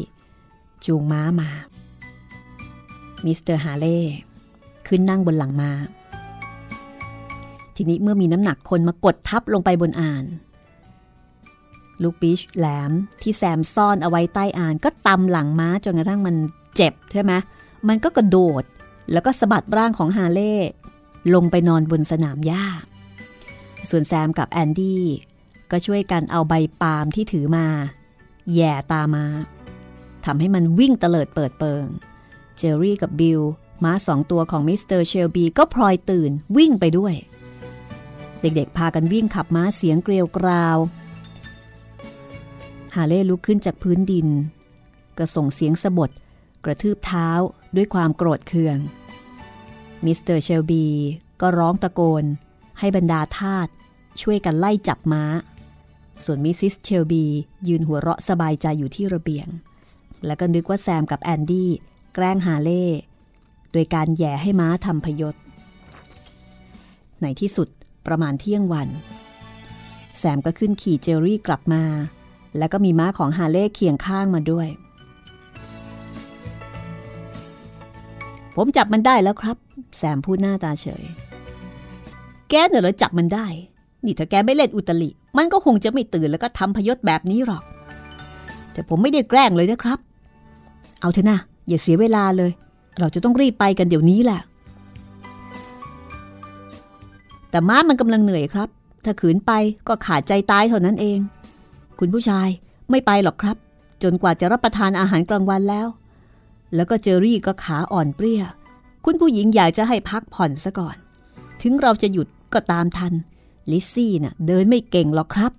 [0.86, 1.50] จูงม้ามา
[3.26, 4.00] มิสเตอร์ฮาเล่
[4.88, 5.72] ขึ้นนั่งบนหลังม้า
[7.82, 10.26] ทีนี้เมื่อมีน้ำหนักคนมากดทับลงไปบนอาน
[12.02, 16.36] ลูกบีชแหลมที่แซมซ่อนเอาไว้ใต้อาน ก็ตำหลังม้าจนกระทั่งมัน
[16.76, 17.32] เจ็บใช่ไหม
[17.88, 18.64] มันก็กระโดด
[19.12, 20.56] แล้วก็สะบัดร่างของฮาเล่
[21.34, 22.66] ลงไปนอนบนสนามหญ้า
[23.90, 25.04] ส่วนแซมกับแอนดี้
[25.72, 27.68] ก็ช่วยกันเอาใบปาล์มที่ถือมา
[28.54, 29.26] แหย่ตาม้า
[30.26, 31.86] ทำให้มันวิ่งเตลิดเปิดเปิง
[32.58, 33.42] เจอรี่กับบิล
[33.84, 37.16] ม้าสองตัวของมิสเตอร์เชลบีก็พลอยตื่นวิ่งไปด้วย
[38.42, 40.78] เด็กๆ พากันวิ่งขับม้าเสียงเกลียวกราว
[42.96, 44.28] ฮาเล่ลุกขึ้นจากพื้นดิน
[45.18, 46.10] ก็ส่งเสียงสบถ
[46.66, 47.30] กระทืบเท้า
[47.76, 48.78] ด้วยความโกรธเคือง
[50.06, 50.86] มิสเตอร์เชลบี
[51.42, 52.24] ก็ร้องตะโกน
[52.80, 53.68] ให้บรรดาทาส
[54.22, 55.24] ช่วยกันไล่จับม้า
[56.24, 57.26] ส่วนมิสซิสเชลบี
[57.68, 59.48] ยืนหัวเราะสบายใจอยู่ที่ระเบียง
[60.26, 61.70] แล้วก็นึกว่าแซมกับแอนดี้
[62.14, 62.86] แกล้งฮาเล่
[63.72, 65.36] โดยการแย่ให้ม้าทำพยศ
[67.22, 67.70] ในที่สุด
[68.08, 68.88] ประมาณเที่ยงวัน
[70.18, 71.84] แซมก็ขึ้นขี่เจอรี่กลับมา
[72.58, 74.68] แล้วก็มีม้าของฮาเล่เคียงข้างมาด้วย
[78.56, 79.58] ผมจับมันได้แล้วครับ
[79.98, 81.04] แซมพูดหน้าตาเฉย
[82.50, 83.46] แกเนอเหรอจับมันได้
[84.06, 87.64] นี่ถ้าแกไม่เล่นอุตลิ มันก็คงจะไม่ตื่นแล้วก็ทำพยศแบบนี้หรอก
[88.74, 90.00] แต่ผมไม่ได้แกล้งเลยนะครับ
[91.02, 92.52] เอาเถอะนะอย่าเสียเวลาเลย
[93.00, 94.40] เราจะต้องรีบไปกันเดี๋ยวนี้แหละ
[97.50, 98.70] แต่ม้ามันกำลังเหนื่อยครับ
[99.06, 99.52] ถ้าขืนไป
[99.88, 101.20] ก็ขาดใจตายเท่านั้นเอง
[102.00, 102.48] คุณผู้ชาย
[102.90, 103.58] ไม่ไปหรอกครับ
[104.04, 105.88] จนกว่าจะรับประทานอาหารกลางวันแล้ว
[106.76, 108.44] แล้วก็เจอรี่ก็ขาอ่อนเปรี้ย
[109.06, 110.98] คุณผู้หญิงอยากจะให้พักผ่อนซะก่อน
[111.62, 113.14] ถึงเราจะหยุดก็ตามทัน
[113.72, 115.52] ลิซซี่น่ะเดินไม่เก่งหรอกครับ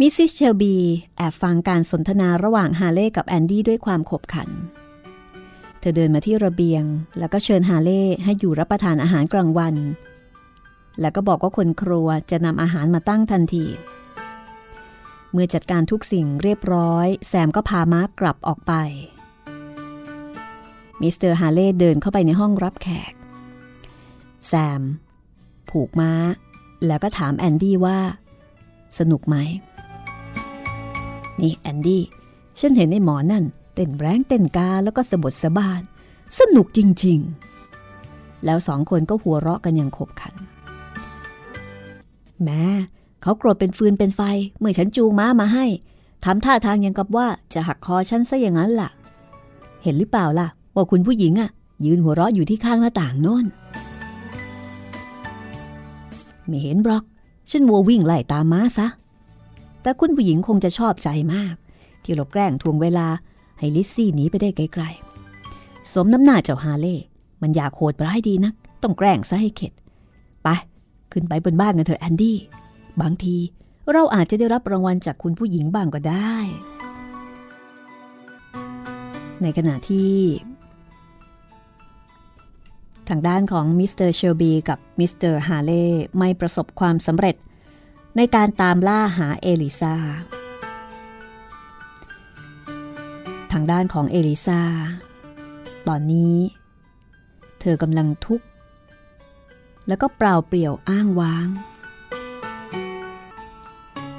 [0.00, 0.74] มิสซิสเชลบี
[1.16, 4.48] แอบฟังการสนทนาระหว่างฮาเล่กับแอนดี้ด้วยความขบขัน
[5.80, 6.84] เธอเดินมาที่ระเบียง
[7.18, 9.74] แล้วก็เชิญฮาเล่ให้อยู่รับประทานอาหารกลางวัน
[11.00, 13.66] แล้วก็บอกว่าคนครัวจะนำอาหารมาตั้งทันที
[15.32, 18.72] เมื่อจัดการทุกสิ่งเรียบร้อย แซมก็พามาร์กกลับออกไป
[21.00, 23.12] มิสเตอร์ฮาเล่เดินเข้าไปในห้องรับแขก
[24.46, 24.82] แซม
[25.70, 26.12] ผูกม้า
[26.86, 27.98] แล้วก็ถามแอนดี้ว่า
[28.98, 29.36] สนุกไหม
[31.40, 32.02] นี่แอนดี้
[32.60, 33.44] ฉันเห็นนายหมอนั่น
[33.76, 35.82] เต้นแรงเต้นกาแล้วก็สบถสาบาน
[36.38, 37.18] สนุกจริง
[37.82, 40.34] ๆ แล้วสองคนก็หัวเราะกันอย่างขบขัน
[42.42, 42.62] แม้
[43.22, 44.20] เขาโกรธเป็นฟืนเป็นไฟ
[44.58, 45.66] เมื่อฉันจูงม้ามาให้
[46.24, 48.90] ทำท่าทางยังกับว่าจะหักคอฉันซะอย่างนั้นล่ะ
[49.82, 51.50] เห็นหรือเปล่าล่ะ ว่าคุณผู้หญิงอะ
[51.84, 53.46] ยืนหัวเราะอยู่ที่ข้างหน้าต่างโน่น
[56.46, 57.04] ไม่เห็นบล็อก
[57.50, 58.86] ฉันวัววิ่งไล่ตามม้าซะ
[59.82, 61.54] แต่คุณผู้หญิงคงจะชอบใจมาก
[62.02, 63.06] ที่เราแกล้งทวงเวลา
[63.58, 66.96] ให้ลิซซี่หนีไปได้ไกลๆ สมน้ำหน้าเจ้าฮาเล่
[67.42, 69.72] มันอยากโหดร้ายดีนัก ต้องแกล้งซะให้เข็ด
[70.42, 70.48] ไป
[71.12, 72.38] ขึ้นไปบนบ้านกันเถอะแอนดี้
[73.00, 73.36] บางที
[73.92, 76.36] เราอาจจะได้รับรางวัลจากคุณผู้หญิงบ้างก็ได้
[79.42, 80.16] ในขณะที่
[83.08, 85.86] ทางด้านของมิสเตอร์เชลบีกับมิสเตอร์ฮาเล่
[86.18, 87.36] ไม่ประสบความสำเร็จ
[88.16, 94.62] ในการตามล่าหาเอลิซาางด้านของเอลิซา
[95.88, 96.36] ตอนนี้
[97.60, 98.46] เธอกำลังทุกข์
[99.88, 101.48] แล้วก็เปล่าเปลี่ยวอ้างว้าง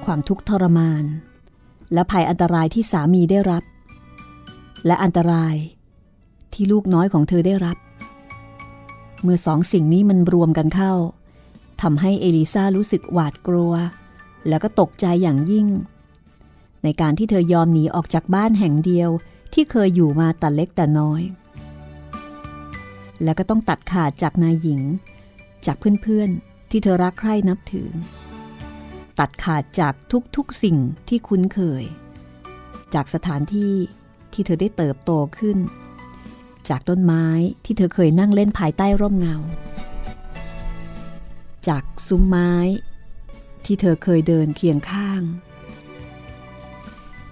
[0.05, 1.03] ความทุกข์ทรมาน
[1.93, 3.63] และภัยอันตรายที่สามีได้รับ
[4.85, 5.55] และอันตราย
[6.53, 7.77] ที่ลูกน้อยของเธอได้รับ
[9.21, 10.93] เมื่อสองสิ่งนี้มันรวมกันเข้า
[11.81, 13.73] ทำให้เอลิซารู้สึกหวาดกลัว
[14.47, 15.67] แล้วก็ตกใจอย่างยิ่ง
[16.83, 19.09] ในการที่เธอยอมหนีออกจากบ้านแห่งเดียว
[19.53, 21.21] ที่เคยอยู่มาแต่เล็กแต่น้อย
[23.23, 24.81] แล้วก็ต้องตัดขาดจากนายหญิง
[25.65, 27.89] จากเพื่อนๆที่เธอรักใคร่นับถือ
[29.19, 29.93] ตัดขาดจาก
[30.35, 31.83] ทุกๆสิ่งที่คุ้นเคย
[32.93, 33.73] จากสถานที่
[34.33, 35.57] ที่เธอได้เติบโตขึ้น
[36.69, 37.25] จากต้นไม้
[37.65, 39.37] ที่เธอเคยนั่งเล่นภายใต้ร่มเงา
[41.67, 42.53] จากซุ้มไม้
[43.65, 45.21] ที่เธอเคยเดินเคียงข้าง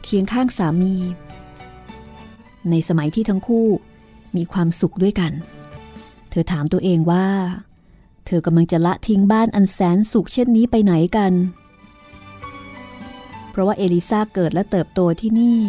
[0.06, 0.96] เคียงข้างสามี
[2.70, 3.68] ในสมัยที่ทั้งคู่
[4.36, 5.32] มีความสุขด้วยกัน
[6.30, 7.28] เธอถามตัวเองว่า
[8.26, 11.34] เธอกำลังจะละทิ้งบ้านอันแสนสุขเช่นนี้ไปไหนกัน
[13.50, 15.60] เพราะว่าเอลิซาเกิดและเติบโตที่นี่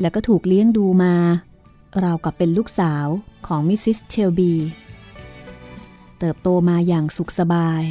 [0.00, 1.14] แล้วก็ถูกเลี้ยงดูมา
[2.04, 3.06] ราวกับเป็นลูกสาว
[3.46, 4.52] ของมิสซิสเชลบี
[6.18, 7.82] เติบโตมาอย่างสุขสบาย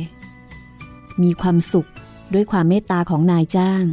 [1.22, 1.90] มีความสุข
[2.34, 3.86] ด้วยความเมตตาของนายจ้าง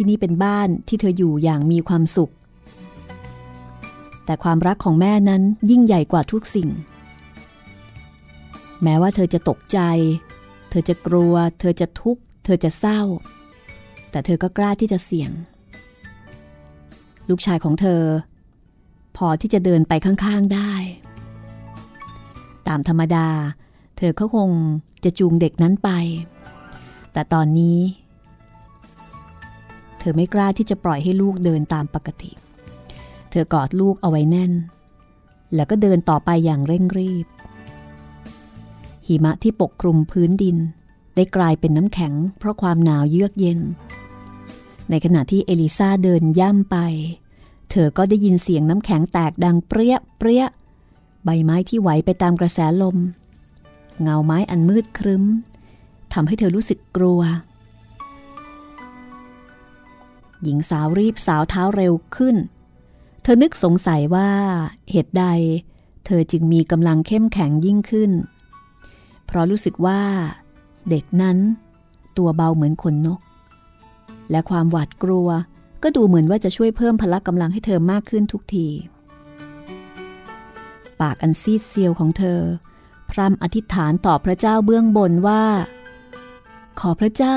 [0.00, 2.32] ที่นี่เป็นบ้านที่เธออยู่อย่างมีความสุข
[4.24, 6.68] แต่ความรักของแม่นั้นยิ่งใหญ่กว่าทุกสิ่ง
[8.82, 9.78] แม้ว่าเธอจะตกใจ
[10.70, 13.00] เธอจะกลัว เธอจะทุกข์ เธอจะเศร้า
[14.10, 15.30] แต่เธอก็กล้าที่จะเสี่ยง
[17.28, 18.02] ลูกชายของเธอ
[19.16, 20.72] พอที่จะเดินไปข้างๆได้
[22.68, 23.28] ตามธรรมดา
[23.96, 24.50] เธอก็คง
[25.04, 25.90] จะจูงเด็กนั้นไป
[27.12, 27.78] แต่ตอนนี้
[29.98, 32.30] เธอไม่กล้าที่จะปล่อยให้ลูกเดินตามปกติ
[33.30, 34.52] เธอกอดลูกเอาไว้แน่น
[35.54, 37.26] แล้วก็เดินต่อไปอย่างเร่งรีบ
[39.06, 40.56] หิมะที่ปกคลุมพื้นดิน
[41.14, 43.60] ได้กลายเป็นน้ำแข็ง เพราะความหนาวเยือกเย็น
[44.90, 46.76] ในขณะที่เอลิซาเดินย่ำไป
[47.70, 50.44] เธอก็ได้ยินเสียงน้ำแข็งแตกดังเปรี้ยเปรี้ย
[51.24, 52.96] ใบไม้ที่ไหวไปตามกระแสลม
[54.02, 55.24] เงาไม้อันมืดครึ้ม
[56.12, 57.20] ทำให้เธอรู้สึกกลัว
[60.44, 62.36] หญิงสาวรีบสาวเท้าเร็วขึ้น
[63.22, 64.30] เธอนึกสงสัยว่า
[64.90, 65.24] เหตุใด
[66.06, 68.12] เธอจึงมีกำลังเข้มแข็งยิ่งขึ้น
[69.26, 70.02] เพราะรู้สึกว่า
[70.90, 71.38] เด็กนั้น
[72.16, 73.20] ตัวเบาเหมือนขนนก
[74.30, 75.28] และความหวาดกลัว
[75.82, 78.68] ก็ดูเหมือนว่าจะช่วยเพิ่มพละกำลังให้เธอมากขึ้นทุกที
[81.00, 82.40] ปากอันซีดเซียวของเธอ
[83.10, 85.44] พรำอธิษฐานต่อพระเจ้าเบื้องบนว่า
[86.80, 87.36] ขอพระเจ้า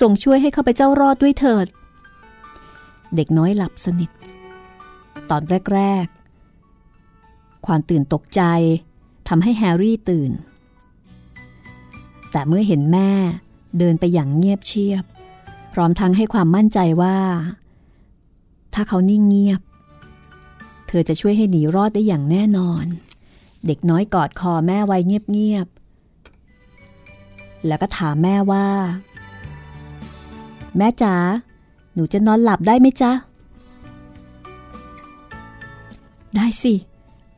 [0.00, 1.66] ทรงช่วยให้ข้าพเจ้ารอดด้วยเถิด
[3.16, 4.10] เด็กน้อยหลับสนิท
[5.30, 5.42] ตอน
[5.74, 6.06] แรก
[6.86, 8.42] ๆ ความตื่นตกใจ
[9.28, 10.30] ทำให้แฮร์รี่ตื่น
[12.30, 13.10] แต่เมื่อเห็นแม่
[13.78, 15.04] เดินไปอย่างเงียบเชียบ
[15.72, 17.16] พร้อมทั้งให้ความมั่นใจว่า
[18.74, 19.60] ถ้าเขานิ่งเงียบ
[20.88, 22.84] เธอจะช่วยให้หนีรอดได้อย่างแน่นอน
[23.66, 28.66] เด็กน้อยกอดคอแม่ไว้เงียบๆแล้วก็ถามแม่ว่า
[30.76, 31.16] แม่จ๋า
[31.94, 33.12] หนูจะนอนหลับได้ไหมจ๊ะ
[36.36, 36.74] ได้สิ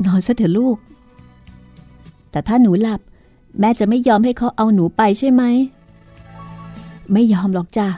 [0.06, 0.76] นอนซะเถอะลูก
[2.30, 3.00] แต่ถ้าหนูหลับ
[3.60, 5.42] แม่จะไม่ยอมให้เขาเอาหนูไปใช่ไหม
[7.12, 7.88] ไม่ยอมหรอกจ้ะ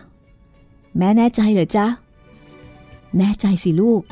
[0.96, 1.86] แม่แน่ใจเหรอจ๊ะ
[3.18, 4.02] แน่ใจสิลูก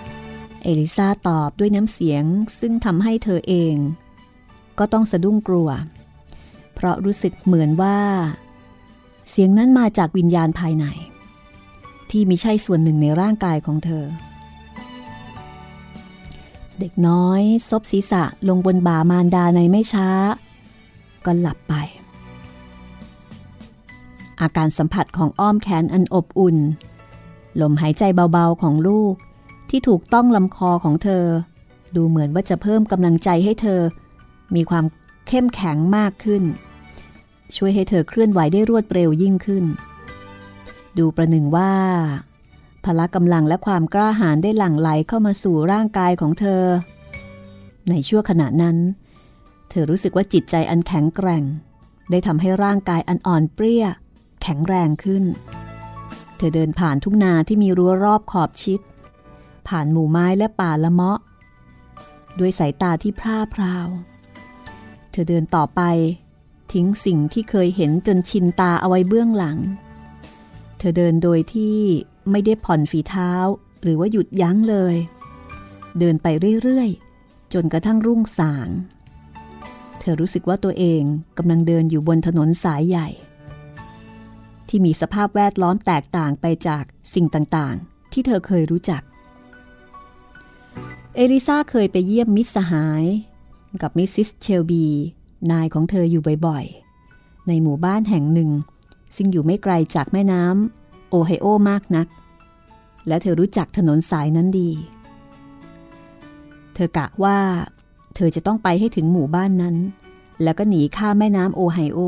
[0.62, 2.24] เอลิซาตอบด้วยน้ำเสียง
[2.60, 3.74] ซึ่งทำให้เธอเอง
[4.78, 5.68] ก็ต้องสะดุ้งกลัว
[6.74, 7.98] เพราะรู้สึกเหมือนว่า
[9.30, 10.84] เสียงนั้นมาจากวิญญาณภายใน
[12.18, 14.04] ที่ม่ใช่ส่วนหนึ่งในร่างกายของเธอ
[16.78, 20.08] เด็กน้อย ซบศีรษะลงบนบ่ามารดาในไม่ช้า
[21.24, 21.74] ก็หลับไป
[24.40, 26.56] อาการสัมผัสของอ้อมแขนอันอบอุ่น
[27.60, 28.02] ลมหายใจ
[28.32, 29.14] เบาๆของลูก
[29.70, 31.24] ที่ถูกต้องลำคอของเธอ
[31.96, 33.80] ดูเหมือนว่าจะเพิ่มกำลังใจให้เธอ
[34.54, 34.84] มีความ
[35.28, 36.42] เข้มแข็งมากขึ้น
[37.56, 39.66] ช่วยให้เธอเคลื่อนไหวได้รวดเร็วยิ่งขึ้น
[40.98, 41.72] ดูประหนึ่งว่า
[42.84, 46.64] พละกำลังและความกล้าหาญได้หลั่งไหลเข้ามาสู่ร่างกายของเธอ
[47.90, 48.76] ในช่วงขณะนั้น
[49.70, 51.42] เธอรู้สึกว่าจิตใจอันแข็งแกร่ง
[52.10, 53.86] ได้ทำให้ร่างกายอันอ่อนเปรี้ย
[54.42, 55.24] แข็งแรงขึ้น
[56.36, 58.80] เธอเดินผ่านทุ่งนาที่มีรั้วรอบขอบชิด
[59.68, 61.18] ผ่านหมู่ไม้และป่าละเมาะ
[62.38, 63.88] ด้วยสายตาที่พร่าพราว
[65.10, 65.80] เธอเดินต่อไป
[66.72, 69.56] ทิ้งสิ่งที่เคยเห็นจนชินตาเอาไว้เบื้องหลัง
[70.78, 71.78] เธอเดินโดยที่
[72.30, 73.32] ไม่ได้ผ่อนฝีเท้า
[73.82, 74.96] หรือว่าหยุดยั้งเลย
[75.98, 76.26] เดินไป
[76.62, 78.68] เรื่อยๆ จนกระทั่งรุ่งสาง
[80.00, 81.02] เธอรู้สึกว่าตัวเอง
[81.38, 83.08] กำลังเดินอยู่บนถนนสายใหญ่
[84.68, 86.84] ที่มีสภาพแวดล้อมแตกต่างไปจาก
[87.14, 89.02] สิ่งต่างๆ ที่เธอเคยรู้จัก
[91.14, 93.04] เอลิซาเคยไปเยี่ยมมิตรสหาย
[93.82, 94.86] กับมิสซิสเชลบี
[95.52, 98.50] นายของเธออยู่บ่อยๆ ในหมู่บ้านแห่งหนึ่ง
[99.16, 102.06] ซึ่งอยู่ไม่ไกลจากแม่น้ำโอไฮโอมากนัก
[103.08, 104.70] และเธอรู้จักถนนสายนั้นดี
[106.74, 107.38] เธอกะว่า
[108.14, 109.76] เธอจะต้องไปให้ถึงหมู่บ้านนั้น
[110.42, 111.98] แล้วก็หนีข้ามแม่น้ำโอไฮโอ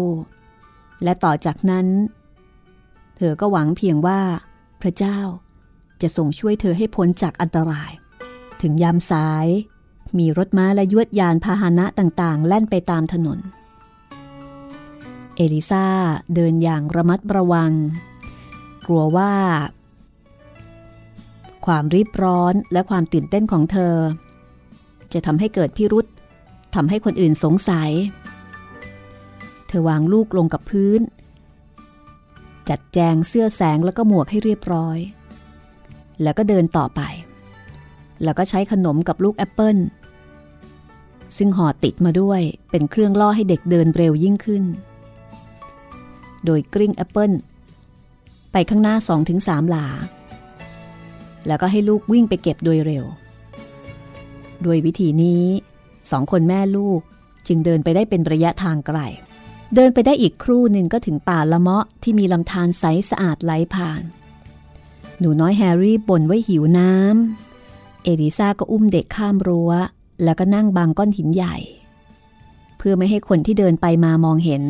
[1.02, 1.86] และต่อจากนั้น
[3.16, 4.20] เธอก็หวังเพียงว่า
[4.82, 5.18] พระเจ้า
[6.02, 7.92] จะส่งช่วยเธอให้พ้นจากอันตราย
[8.62, 9.46] ถึงยามสาย
[10.18, 13.38] มีรถม้าและยวดยานพาหนะต่างๆ แล่นไปตามถนน
[15.40, 15.86] เอลิซา
[16.34, 17.72] เดินอย่างระมัดระวัง
[18.86, 19.32] กลัวว่า
[21.66, 23.94] ความรีบร้อนและความตื่นเต้นของเธอ
[25.12, 26.06] จะทำให้เกิดพิรุษ
[26.74, 27.90] ทำให้คนอื่นสงสัย
[29.68, 31.00] เธอวางลูกลงกับพื้น
[32.68, 34.98] จัดแจงเสื้อแสงแล้วก็หมวกให้เรียบร้อย
[36.22, 37.00] แล้วก็เดินต่อไป
[38.22, 39.76] แล้วก็ใช้ขนมกับลูกแอปเปิล
[41.36, 44.64] ซึ่งห่อติดมาด้วยเป็นเครื่องล่อให้เด็กเดินเร็วยิ่งขึ้น
[46.44, 47.32] โดยกลิ้งแอปเปิล
[48.52, 48.94] ไปข้างหน้า
[49.32, 49.86] 2-3 หลา
[51.46, 53.04] แล้วก็ให้ลูกวิ่งไปเก็บโดยเร็ว
[54.62, 55.44] โดยวิธีนี้
[56.10, 57.00] สองคนแม่ลูก
[57.46, 58.98] จึงเดินไปได้เป็นระยะทางไกล
[59.74, 64.02] เดินไปได้อีกครู่หนึ่งก็ถึงป่าละเมาะที่มีลำธารใสสะอาดไหลผ่าน
[65.18, 69.72] หนูน้อยแฮร์รี่บ่นว่าหิวน้ำ เอลิซาก็อุ้มเด็กข้ามรัว้ว
[70.24, 71.56] แล้วก็นั่งบางก้อนหินใหญ่
[72.78, 74.62] เพื่อไม่ให้คนที่เดินไปมามองเห็น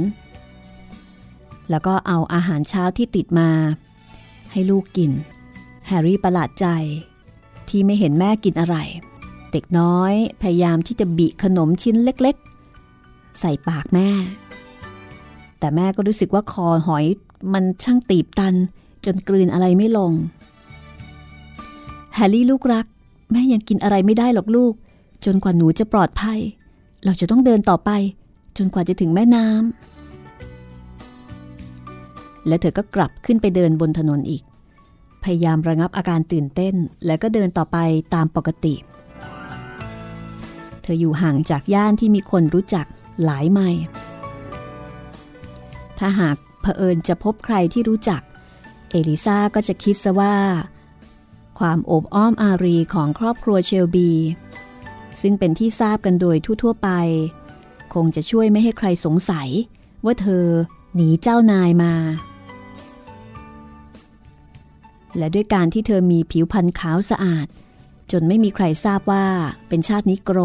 [1.71, 3.51] แล้วก็เอาอาหารเช้าที่ติดมา
[4.53, 5.11] ให้ลูกกิน
[5.87, 6.67] แฮร์รี่ประหลาดใจ
[7.69, 8.77] ที่ไม่เห็นแม่กินอะไร
[9.53, 14.09] เด็กน้อยพยายามที่จะบิขนมชิ้นเล็กๆ ใส่ปากแม่
[15.59, 17.05] แต่แม่ก็รู้สึกว่าคอหอย
[17.53, 18.55] มันช่างตีบตัน
[19.05, 20.13] จนกลืนอะไรไม่ลง
[22.15, 22.87] แฮร์รี่ลูกรัก
[23.33, 24.75] แม่ยังกินอะไรไม่ได้หรอกลูก
[25.25, 26.39] จนกว่าหนูจะปลอดภัย
[27.05, 27.91] เราจะต้องเดินต่อไป
[28.57, 29.98] จนกว่าจะถึงแม่น้ำ
[32.49, 34.43] และเธอก็กลับขึ้นไปเดินบนถนนอีก
[35.25, 36.75] พยายามระงับอาการตื่นเต้น
[37.07, 37.79] แล้วก็เดินต่อไป
[38.15, 38.75] ตามปกติ
[40.83, 42.87] เธออยู่ห่างจากย่านที่มีคนรู้จัก
[43.25, 43.83] หลายไมล์
[45.99, 48.23] ถ้าหากเผอิญจะพบใครที่รู้จัก
[48.91, 50.37] เอลิซาก็จะคิดซะว่า
[51.59, 54.11] ความโอบอ้อมอารีของครอบครัวเชลบี
[55.21, 56.91] ซึ่งเป็นที่ทราบกันโดยทั่วๆไป
[57.95, 59.49] คงจะช่วยไม่ให้ใครสงสัย
[60.05, 60.45] ว่าเธอ
[60.95, 61.93] หนีเจ้านายมา
[65.19, 67.47] และด้วยการที่เธอมีผิวพรรณขาวสะอาด
[68.13, 69.27] จนไม่มีใครทราบว่า
[69.69, 70.39] เป็นชาตินิโกร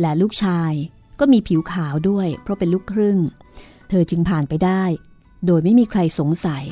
[0.00, 0.72] และลูกชาย
[1.20, 3.18] ก็มีผิวขาวด้วย เพราะเป็นลูกครึ่ง
[3.88, 4.82] เธอจึงผ่านไปได้
[5.46, 6.64] โดยไม่มีใครสงสัย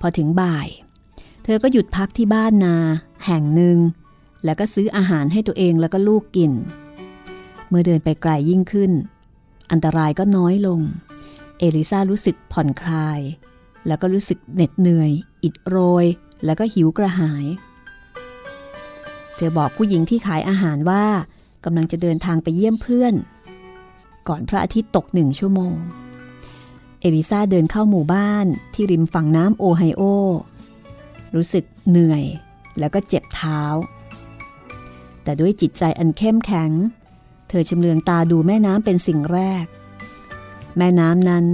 [0.00, 0.68] พอถึงบ่าย
[1.44, 2.76] เธอก็หยุดพักที่บ้านนา
[3.26, 3.78] แห่งหนึ่ง
[4.44, 6.52] แล้วก็ซื้ออาหารให้ตัวเองแล้วก็ลูกกิน
[7.68, 8.92] เมื่อเดินไปไกลยิ่งขึ้น
[9.70, 10.80] อันตรายก็น้อยลง
[11.58, 13.20] เอลิซารู้สึกผ่อนคลาย
[13.86, 15.10] แล้วก็รู้สึกเหน็ดเหนื่อย
[15.44, 16.06] อิดโรย
[16.44, 17.44] แล้วก็หิวกระหาย
[19.34, 21.04] เธอบอกผู้หญิงที่ขายอาหารว่า
[21.64, 23.14] กำลังจะเดินทางไปเยี่ยมเพื่อน
[24.28, 25.74] ก่อนพระอาทิตย์ตกหนึ่งชั่วโมง
[27.00, 30.02] เอลิซาเดินเข้าหมู่บ้านที่ริมฝั่งน้ำโอไฮโอ
[31.34, 32.24] รู้สึกเหนื่อย
[32.78, 33.62] แล้วก็เจ็บเท้า
[35.22, 36.70] แต่ด้วยจิตใจอันเข้มแข็ง
[37.48, 39.66] เธอชำเลืองตาดูแม่น้ำเป็นสิ่งแรก
[40.78, 41.46] แม่น้ำนั้น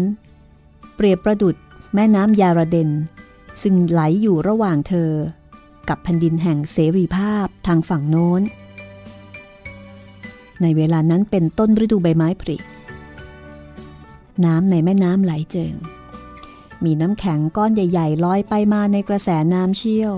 [0.95, 1.57] เปรียบประดุด
[1.95, 2.91] แม่น้ำยาระเดน
[3.63, 5.11] ซึ่งไหลอยู่ระหว่างเธอ
[5.89, 8.43] กับแผ่นดินแห่งเสรีภาพทางฝั่งโน้น
[10.63, 12.57] ในเวลานั้นเป็นต้นฤดูใบไม้ผลิ
[14.45, 15.75] น้ำในแม่น้ำไหลเจิง
[16.85, 20.15] มีน้ำแข็งก้อนใหญ่ ๆลอยไปมาในกระแสน้ำเชี่ยว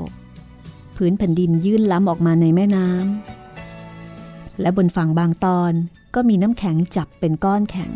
[0.97, 5.73] พื้นแผ่นดินยื่นล้ำออกมาในแม่น้ำและบนฝั่งบางตอน
[6.15, 7.91] ก็มีน้ำแข็งจับเป็นก้อนแข็ง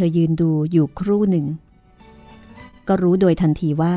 [0.00, 1.46] ธอยืนดูอยู่ครู่หนึ่ง
[2.88, 3.96] ก็รู้โดยทันทีว่า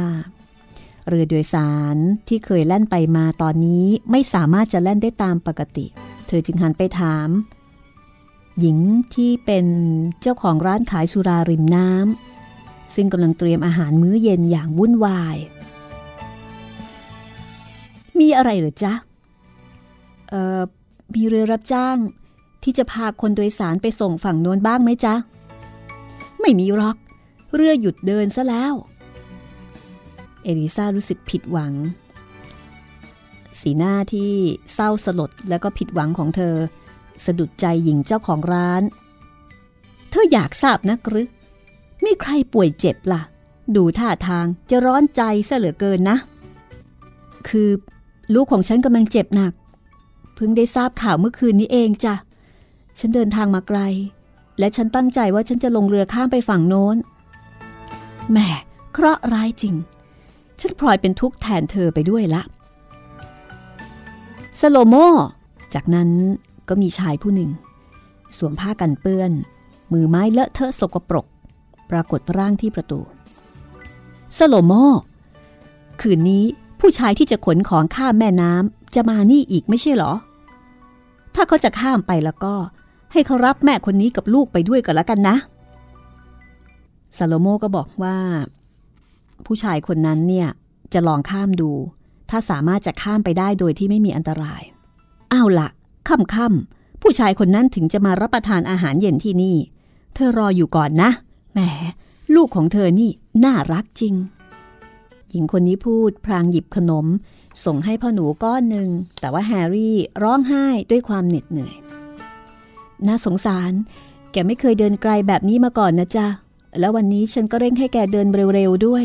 [1.07, 1.97] เรือโดยสาร
[2.27, 5.85] ที่เคยแล่นไปมาตอนนี้ไม่สามารถจะแล่นได้ตามปกติ
[6.27, 7.29] เธอจึงหันไปถาม
[8.59, 8.77] หญิง
[9.15, 9.65] ที่เป็น
[10.21, 15.37] เจ้าของร้านขายสุราริมน้ำซึ่งกำลังเตรียมอาหารมื้อเย็นอย่างวุ่นวาย
[18.19, 18.93] มีอะไรหรือจ๊ะ
[20.29, 20.61] เอ่อ
[21.13, 21.97] มีเรือรับจ้าง
[22.63, 25.15] ที่จะพาคนโดยสารไปส่งฝั่งโน้นบ้างไหมจ๊ะ
[26.43, 26.97] ไม่มีหรอก
[27.55, 28.73] เรือหยุดเดินซะแล้ว
[30.43, 31.73] เอลิซารู้สึกผิดหวัง
[33.59, 34.33] สีหน้าที่
[34.73, 36.55] เศร้าสลดและก็ผิดหวังของเธอ
[37.25, 38.83] สะดุดใจหญิงเจ้าของร้าน
[40.09, 41.27] เธออยากทราบนักหรือ
[42.03, 43.21] มีใครป่วยเจ็บละ่ะ
[43.75, 46.17] ดูท่าทางจะร้อนใจซะเหลือเกินนะ
[47.47, 47.69] คือ
[48.33, 49.53] ลูกของฉันกำลังเจ็บหนัก
[50.35, 52.15] เพิ่งได้ทราบข่าวเมื่อคืนนี้เองจ้ะ
[52.99, 53.79] ฉันเดินทางมาไกล
[54.59, 56.97] และฉันตั้งใจว่าฉันจะลงเรือข้ามไปฝั่งโน้น
[58.31, 58.47] แม่
[58.93, 59.75] เคราะห์ร้ายจริง
[60.61, 62.41] ฉันพลอยเป็นทุกข์แทนเธอไปด้วยละ
[64.59, 64.95] สโลโม
[65.73, 66.09] จากนั้น
[66.69, 67.51] ก็มีชายผู้หนึ่ง
[68.37, 69.31] สวมผ้ากันเปื้อน
[69.91, 71.25] มือไม้เลอะเทอะสกปรก
[71.91, 72.99] ปรากฏร่างที่ประตู
[74.37, 74.73] ซาโลโม
[76.01, 76.45] คืนนี้
[76.79, 80.13] ผู้ชายที่จะขนของข้ามแม่น้ำจะมานี่อีกไม่ใช่หรอ
[81.35, 82.53] ถ้าเขาจะข้ามไปแล้วก็
[83.13, 85.35] ให้เขารับแม่คนนี้กับลูกไปด้วยกันแล้วกันนะ
[87.17, 88.17] ซาโลโมก็บอกว่า
[89.45, 90.47] ผู้ชายคนนั้นเนี่ย
[90.93, 91.71] จะลองข้ามดู
[92.29, 94.61] ถ้าสามารถจะข้ามไปได้โดยที่ไม่มีอันตราย
[95.31, 95.69] เอาละ
[96.07, 99.57] ค่ำๆผู้ชายคนนั้นถึงจะมารับประทานอาหารเย็นที่นี่
[100.13, 101.09] เธอรออยู่ก่อนนะ
[101.53, 101.59] แหม
[102.35, 103.09] ลูกของเธอนี่
[103.45, 104.13] น่ารักจริง
[105.29, 107.05] หญิงคนนี้พูดพลางหยิบขนม
[107.65, 108.89] ส่งให้พ่อหนูก้อนหนึ่ง
[109.19, 111.75] แต่ว่าแฮร์รี่ร้องไห้ด้วยความเหน็ดเหนื่อย
[113.07, 113.71] น่าสงสาร
[114.31, 116.27] แกไม่เคยเดินไกลแบบนี้มาก่อนนะจ๊ะ
[116.79, 119.03] แล้ววันนี้ฉันก็เร่งให้แกเดินเร็วๆด้วย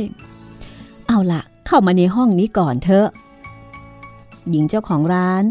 [1.07, 3.09] เอาล่ะเข้ามาในห้องนี้ก่อนเถอะ
[4.51, 5.45] หญิงเจ้าของร้าน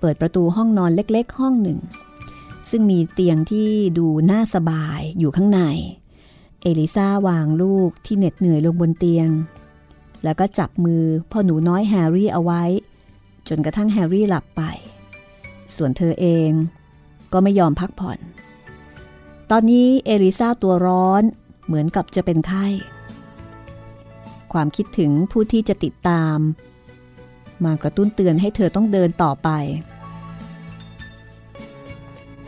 [0.00, 1.78] เปิดประตูห้องนอนเล็กๆ ห้องหนึ่ง
[2.70, 5.60] ซึ่งมีเตียงที่ดูน่าสบายอยู่ข้างใน
[6.62, 9.28] เอลิซาวางลูกที่เหน็ดเหนื่อยลงบนเตียง
[10.24, 12.62] แล้วก็จับมือพ่อหนูน้อยแฮร์รี่เอาไว้
[13.48, 14.62] จนกระทั่งแฮร์รี่หลับไป
[15.76, 16.50] ส่วนเธอเอง
[17.32, 18.18] ก็ไม่ยอมพักผ่อน
[19.50, 21.22] ตอนนี้เอลิซาตัวร้อน
[21.66, 22.66] เหมือนกับจะเป็นไข้
[24.52, 26.38] ความคิดถึงผู้ที่จะติดตาม
[27.64, 29.48] มากระตุ้นเตือนให้เธอต้องเดินต่อไป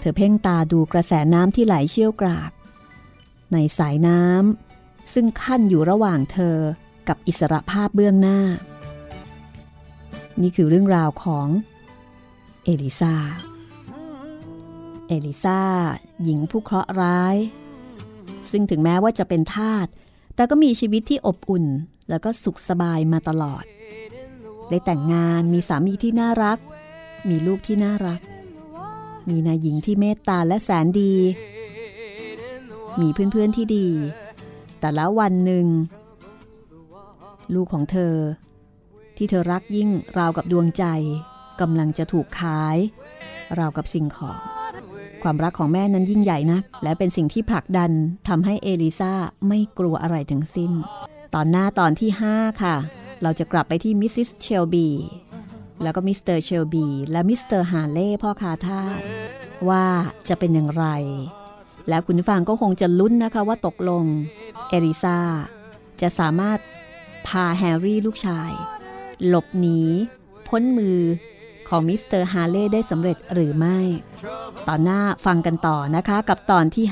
[0.00, 2.50] เธอเพ่งตาดูกระแสน้ำที่ไหลเชี่ยวกราก
[3.52, 6.56] ในสายน้ำซึ่งขั้นอยู่ระหว่างเธอ
[7.08, 8.40] กับอิสระภาพเบื้องหน้า
[10.42, 11.48] นี่คือเรื่องราวของ
[12.64, 13.14] เอลิซา
[15.08, 15.60] เอลิซา
[16.22, 17.36] หญิงผู้เคราะห์ร้าย
[18.50, 19.86] ซึ่งถึงแม้ว่าจะเป็นทาส
[20.34, 21.64] แต่ก็มีชีวิตที่อบอุ่น
[22.08, 23.64] แล้วก็สุขสบายมาตลอด
[24.68, 26.58] ได้แต่งงานมีสามีที่น่ารัก
[27.28, 28.20] มีลูกที่น่ารัก
[29.28, 31.14] มีนายหญิงที่เมตตาและแสนดี
[33.00, 33.88] มีเพื่อนๆที่ดี
[34.80, 35.66] แต่แล้ววันหนึ่ง
[37.54, 38.16] ลูกของเธอ
[39.16, 39.88] ที่เธอรักยิ่ง
[40.18, 40.84] ราวกับดวงใจ
[41.60, 42.76] กำลังจะถูกขาย
[43.58, 44.53] ราวกับสิ่งของ
[45.24, 47.90] ความรักของแม่นั้นยิ่งใหญ่นัก และเป็นสิ่งที่ผลักดัน
[48.28, 49.12] ทำให้เอลิซา
[49.48, 50.72] ไม่กลัวอะไรทั้งสิ้น
[51.34, 52.76] ตอนหน้าตอนที่ 5 ค่ะ
[53.22, 54.88] เราจะกลับไปที่มิสซิสเชลบี
[55.82, 59.00] แล้วก็มิสเตอร์เชลบีและมิสเตอร์ฮาเล่พ่อค้าทาส
[59.68, 59.84] ว่า
[60.28, 60.86] จะเป็นอย่างไร
[61.88, 64.04] แล้วคุณฟังก็คงจะลุ้นนะคะว่าตกลง
[64.68, 65.18] เอริซา
[66.00, 66.58] จะสามารถ
[67.26, 68.50] พาแฮร์รี่ลูกชาย
[69.26, 69.80] หลบหนี
[70.48, 70.98] พ้นมือ
[71.76, 73.78] ของมิสเตอร์ฮาเล่ได้สำเร็จหรือไม่
[74.68, 76.86] ตอนหน้าฟังกันต่อนะคะกับตอนที่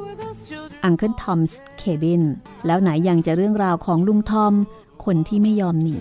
[0.00, 2.22] 5 Uncle Tom's Cabin
[2.66, 4.54] แล้วไหนยังจะเรื่องราวของลุงทอม
[5.04, 5.98] คนที่ไม่ยอมหนี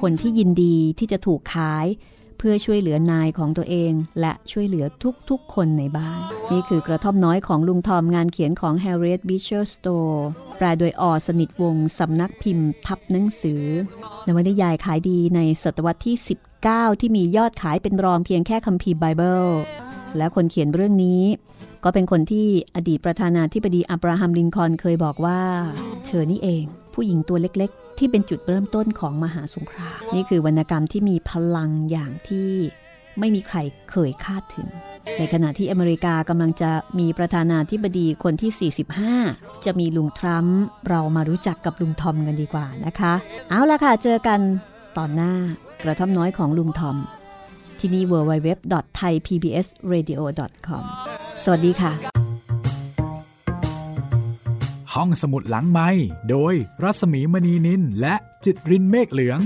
[0.00, 1.86] คนที่ยินดีที่จะถูกขาย
[2.38, 4.86] เพื่อช่วยเหลือนายของตัวเองและช่วยเหลือ
[5.30, 6.20] ทุกๆ คนในบ้าน
[6.52, 10.18] นี่คือกระท่อมน้อยของลุงทอมงานเขียนของ Harriet Beecher Stowe
[10.56, 13.62] แปลโดยออสนิทวงสำนักพิมพ์ทับหนังสือ
[14.26, 16.16] นวนิยายขายดีในศตวรรษที่
[16.68, 19.46] 9 ที่มียอดขายเป็นรองเพียงแค่คัมภีร์ไบเบิล
[20.16, 21.22] และคนเขียนเรื่องนี้
[21.84, 25.40] ก็เป็นคนที่อดีตประธานาธิบดีอับราฮัมลินคอล์นเคยบอกว่า
[26.06, 32.50] เธอนี่เอง ผู้หญิงตัวเล็กๆ ที่เป็นจุดเริ่มต้นของมหาสงครามนี่คือวรรณกรรมที่มีพลังอย่างที่
[33.18, 33.58] ไม่มีใคร
[33.90, 34.68] เคยคาดถึง
[35.18, 38.72] ในขณะที่อเมริกากำลังจะมีประธานาธิบดีคนที่
[39.22, 43.14] 45 จะมีลุงทรัมป์เรามารู้จักกับลุงทอมกันดีกว่านะคะ
[43.48, 44.40] เอาละค่ะ เจอกัน
[44.98, 45.34] ตอนหน้า
[45.82, 46.96] กระท่อมน้อยของลุงทอม
[47.80, 50.82] ที่นี่ www.thaipbsradio.com
[51.44, 51.92] สวัสดีค่ะ
[54.94, 55.88] ห้องสมุดหลังไม้
[56.30, 58.14] โดยรัสมีมณีนินและ
[58.44, 59.40] จิตรินเมฆเหลือง